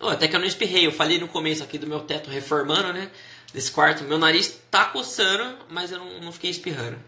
[0.00, 2.94] Oh, até que eu não espirrei, eu falei no começo aqui do meu teto reformando,
[2.94, 3.10] né?
[3.52, 4.04] Desse quarto.
[4.04, 6.98] Meu nariz tá coçando, mas eu não, não fiquei espirrando.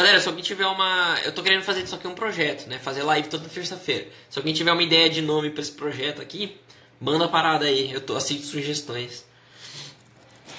[0.00, 1.20] Galera, se alguém tiver uma.
[1.26, 2.78] Eu tô querendo fazer isso aqui um projeto, né?
[2.78, 4.08] Fazer live toda terça-feira.
[4.30, 6.58] Se alguém tiver uma ideia de nome para esse projeto aqui,
[6.98, 7.92] manda a parada aí.
[7.92, 9.26] Eu tô aceito sugestões.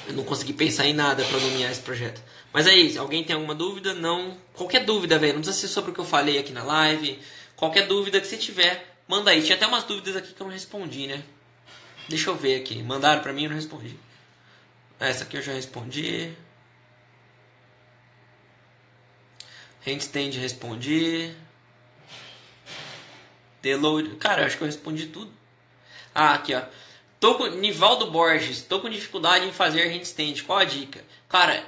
[0.05, 2.21] Eu não consegui pensar em nada para nomear esse projeto.
[2.53, 2.99] Mas é isso.
[2.99, 3.95] Alguém tem alguma dúvida?
[3.95, 4.37] Não.
[4.53, 5.33] Qualquer dúvida, velho.
[5.33, 7.19] Não precisa ser sobre o que eu falei aqui na live.
[7.55, 9.41] Qualquer dúvida que você tiver, manda aí.
[9.41, 11.23] Tinha até umas dúvidas aqui que eu não respondi, né?
[12.07, 12.83] Deixa eu ver aqui.
[12.83, 13.97] Mandaram pra mim e eu não respondi.
[14.99, 16.31] Essa aqui eu já respondi.
[19.85, 21.33] Handstand respondi.
[23.61, 24.15] Deload.
[24.15, 25.31] Cara, acho que eu respondi tudo.
[26.13, 26.61] Ah, aqui ó.
[27.19, 27.47] Tô com.
[27.47, 30.43] Nivaldo Borges, tô com dificuldade em fazer handstand.
[30.43, 31.03] Qual a dica?
[31.29, 31.63] Cara,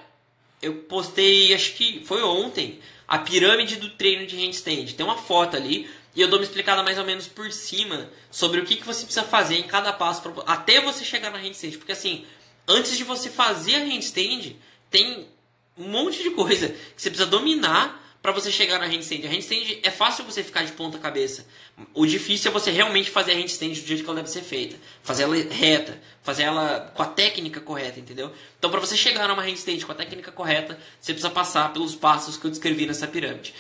[0.61, 4.93] eu postei, acho que foi ontem, a pirâmide do treino de handstand.
[4.93, 8.59] Tem uma foto ali e eu dou uma explicada mais ou menos por cima sobre
[8.59, 11.77] o que, que você precisa fazer em cada passo pra, até você chegar na handstand.
[11.77, 12.25] Porque assim,
[12.67, 14.55] antes de você fazer a handstand,
[14.89, 15.27] tem
[15.77, 19.25] um monte de coisa que você precisa dominar para você chegar na handstand.
[19.25, 21.45] A handstand é fácil você ficar de ponta cabeça.
[21.93, 24.77] O difícil é você realmente fazer a handstand do jeito que ela deve ser feita.
[25.03, 28.31] Fazer ela reta, fazer ela com a técnica correta, entendeu?
[28.57, 32.37] Então, para você chegar numa handstand com a técnica correta, você precisa passar pelos passos
[32.37, 33.53] que eu descrevi nessa pirâmide.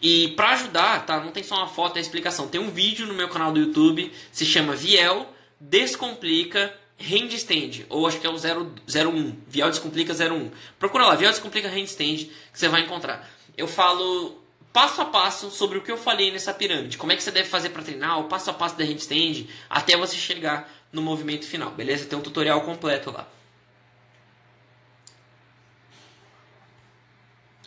[0.00, 1.18] E para ajudar, tá?
[1.18, 2.46] Não tem só uma foto, é a explicação.
[2.46, 5.26] Tem um vídeo no meu canal do YouTube, se chama Viel
[5.58, 10.52] Descomplica Handstand, ou acho que é o 001, Viel Descomplica 01.
[10.78, 14.42] Procura lá, Viel Descomplica Handstand, que você vai encontrar eu falo
[14.72, 16.98] passo a passo sobre o que eu falei nessa pirâmide.
[16.98, 19.96] Como é que você deve fazer para treinar, o passo a passo da handstand, até
[19.96, 22.06] você chegar no movimento final, beleza?
[22.06, 23.28] Tem um tutorial completo lá.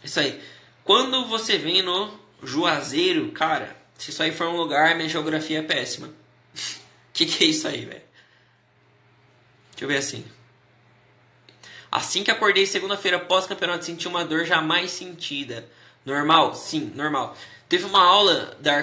[0.03, 0.41] Isso aí.
[0.83, 5.63] Quando você vem no Juazeiro, cara, se isso aí for um lugar, minha geografia é
[5.63, 6.13] péssima.
[7.13, 8.01] que que é isso aí, velho?
[9.71, 10.25] Deixa eu ver assim.
[11.91, 15.69] Assim que acordei segunda-feira pós-campeonato, senti uma dor jamais sentida.
[16.07, 16.55] Normal?
[16.55, 17.35] Sim, normal.
[17.67, 18.81] Teve uma aula da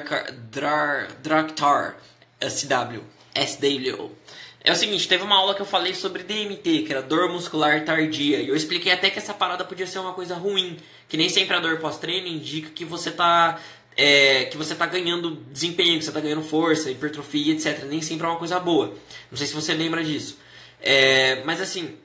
[1.23, 1.97] Draktar
[2.39, 3.01] SW,
[3.35, 4.11] SW.
[4.63, 7.83] É o seguinte, teve uma aula que eu falei sobre DMT, que era dor muscular
[7.83, 10.77] tardia, e eu expliquei até que essa parada podia ser uma coisa ruim,
[11.09, 13.59] que nem sempre a dor pós-treino indica que você tá
[13.97, 17.85] é, que você tá ganhando desempenho, que você tá ganhando força, hipertrofia, etc.
[17.85, 18.93] Nem sempre é uma coisa boa.
[19.31, 20.37] Não sei se você lembra disso.
[20.79, 21.97] É, mas assim,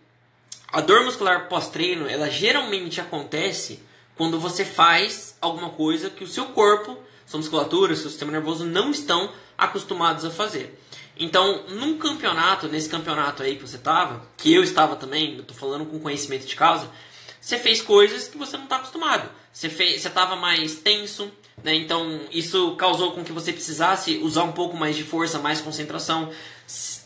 [0.69, 3.88] a dor muscular pós-treino, ela geralmente acontece
[4.19, 8.91] quando você faz alguma coisa que o seu corpo, sua musculatura, seu sistema nervoso não
[8.91, 10.77] estão acostumados a fazer.
[11.17, 15.53] Então, num campeonato, nesse campeonato aí que você estava, que eu estava também, eu tô
[15.53, 16.91] falando com conhecimento de causa,
[17.39, 19.29] você fez coisas que você não está acostumado.
[19.53, 21.31] você fez, você mais tenso,
[21.63, 21.73] né?
[21.75, 26.29] Então isso causou com que você precisasse usar um pouco mais de força, mais concentração.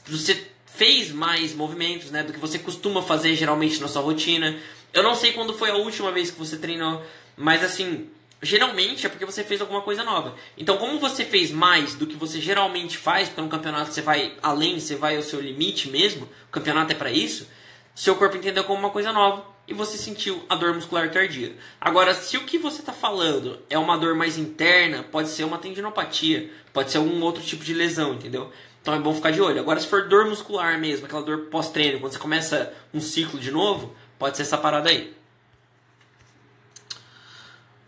[0.07, 4.57] Você fez mais movimentos, né, do que você costuma fazer geralmente na sua rotina.
[4.93, 7.03] Eu não sei quando foi a última vez que você treinou,
[7.35, 8.09] mas assim,
[8.43, 10.35] geralmente é porque você fez alguma coisa nova.
[10.55, 14.37] Então, como você fez mais do que você geralmente faz, porque no campeonato você vai
[14.41, 17.47] além, você vai ao seu limite mesmo, o campeonato é para isso,
[17.95, 21.55] seu corpo entendeu como uma coisa nova e você sentiu a dor muscular tardia.
[21.79, 25.57] Agora, se o que você está falando é uma dor mais interna, pode ser uma
[25.57, 28.51] tendinopatia, pode ser algum outro tipo de lesão, entendeu?
[28.81, 29.61] Então é bom ficar de olho.
[29.61, 33.49] Agora, se for dor muscular mesmo, aquela dor pós-treino, quando você começa um ciclo de
[33.49, 35.13] novo, pode ser essa parada aí.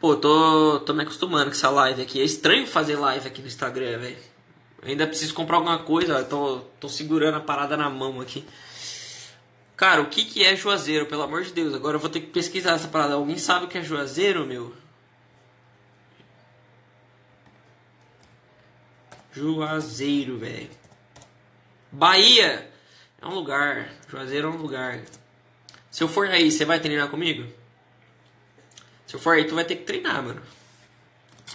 [0.01, 2.19] Pô, tô, tô me acostumando com essa live aqui.
[2.19, 4.17] É estranho fazer live aqui no Instagram, velho.
[4.83, 8.45] Ainda preciso comprar alguma coisa, tô, tô segurando a parada na mão aqui.
[9.77, 11.73] Cara, o que, que é Juazeiro, pelo amor de Deus?
[11.73, 13.13] Agora eu vou ter que pesquisar essa parada.
[13.13, 14.75] Alguém sabe o que é Juazeiro, meu?
[19.31, 20.69] Juazeiro, velho.
[21.89, 22.69] Bahia
[23.21, 23.88] é um lugar.
[24.09, 24.99] Juazeiro é um lugar.
[25.95, 27.47] Se eu for aí, você vai treinar comigo?
[29.07, 30.41] Se eu for aí, tu vai ter que treinar, mano.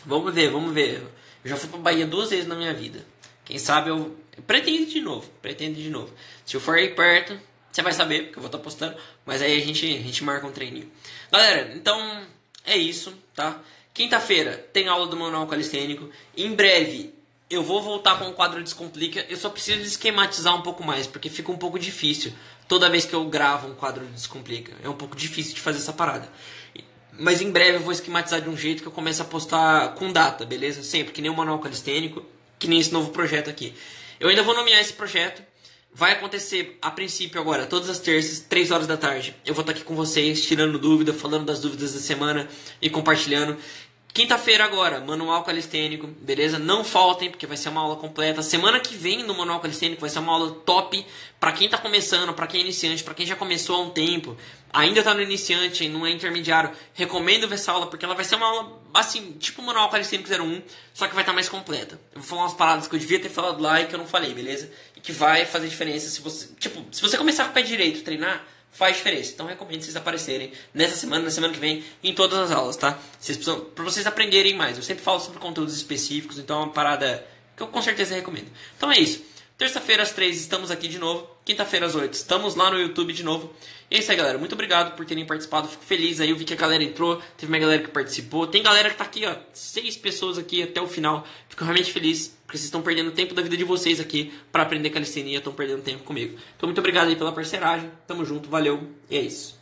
[0.07, 1.07] Vamos ver, vamos ver.
[1.45, 3.05] Eu já fui pra Bahia duas vezes na minha vida.
[3.45, 5.30] Quem sabe eu, eu pretendo de novo.
[5.43, 6.11] Pretendo de novo.
[6.47, 7.38] Se eu for aí perto,
[7.70, 8.97] você vai saber, porque eu vou estar tá postando.
[9.26, 10.91] Mas aí a gente, a gente marca um treininho.
[11.30, 12.26] Galera, então
[12.64, 13.61] é isso, tá?
[13.93, 16.09] Quinta-feira tem aula do manual calistênico.
[16.34, 17.12] Em breve
[17.51, 19.26] eu vou voltar com o quadro Descomplica.
[19.28, 22.32] Eu só preciso esquematizar um pouco mais, porque fica um pouco difícil
[22.71, 24.73] toda vez que eu gravo um quadro Descomplica.
[24.81, 26.31] É um pouco difícil de fazer essa parada.
[27.18, 30.12] Mas em breve eu vou esquematizar de um jeito que eu comece a postar com
[30.12, 30.85] data, beleza?
[30.85, 32.25] Sempre, que nem o manual calistênico,
[32.61, 33.75] que nem esse novo projeto aqui.
[34.21, 35.43] Eu ainda vou nomear esse projeto.
[35.93, 39.35] Vai acontecer a princípio agora, todas as terças, 3 horas da tarde.
[39.45, 42.49] Eu vou estar aqui com vocês, tirando dúvida, falando das dúvidas da semana
[42.81, 43.57] e compartilhando.
[44.13, 46.59] Quinta-feira agora, manual calistênico, beleza?
[46.59, 48.43] Não faltem, porque vai ser uma aula completa.
[48.43, 51.07] Semana que vem no manual calistênico vai ser uma aula top
[51.39, 54.37] para quem tá começando, para quem é iniciante, para quem já começou há um tempo,
[54.73, 56.73] ainda tá no iniciante, não é intermediário.
[56.93, 60.61] Recomendo ver essa aula porque ela vai ser uma aula assim, tipo manual calistênico 01,
[60.93, 62.01] só que vai estar tá mais completa.
[62.13, 64.09] Eu vou falar umas paradas que eu devia ter falado lá e que eu não
[64.09, 64.73] falei, beleza?
[64.97, 68.03] E que vai fazer diferença se você, tipo, se você começar com o pé direito,
[68.03, 69.33] treinar, faz diferença.
[69.33, 72.99] Então recomendo vocês aparecerem nessa semana, na semana que vem, em todas as aulas, tá?
[73.18, 74.77] Vocês precisam, pra vocês aprenderem mais.
[74.77, 78.49] Eu sempre falo sobre conteúdos específicos, então é uma parada que eu com certeza recomendo.
[78.77, 79.23] Então é isso.
[79.61, 81.29] Terça-feira às três estamos aqui de novo.
[81.45, 83.53] Quinta-feira às oito estamos lá no YouTube de novo.
[83.91, 84.39] E é isso aí, galera.
[84.39, 85.69] Muito obrigado por terem participado.
[85.69, 86.31] Fico feliz aí.
[86.31, 87.21] Eu vi que a galera entrou.
[87.37, 88.47] Teve uma galera que participou.
[88.47, 89.35] Tem galera que tá aqui, ó.
[89.53, 91.27] Seis pessoas aqui até o final.
[91.47, 92.29] Fico realmente feliz.
[92.47, 95.37] Porque vocês estão perdendo tempo da vida de vocês aqui para aprender calistenia.
[95.37, 96.39] Estão perdendo tempo comigo.
[96.57, 97.91] Então, muito obrigado aí pela parceragem.
[98.07, 98.49] Tamo junto.
[98.49, 98.89] Valeu.
[99.11, 99.60] E é isso.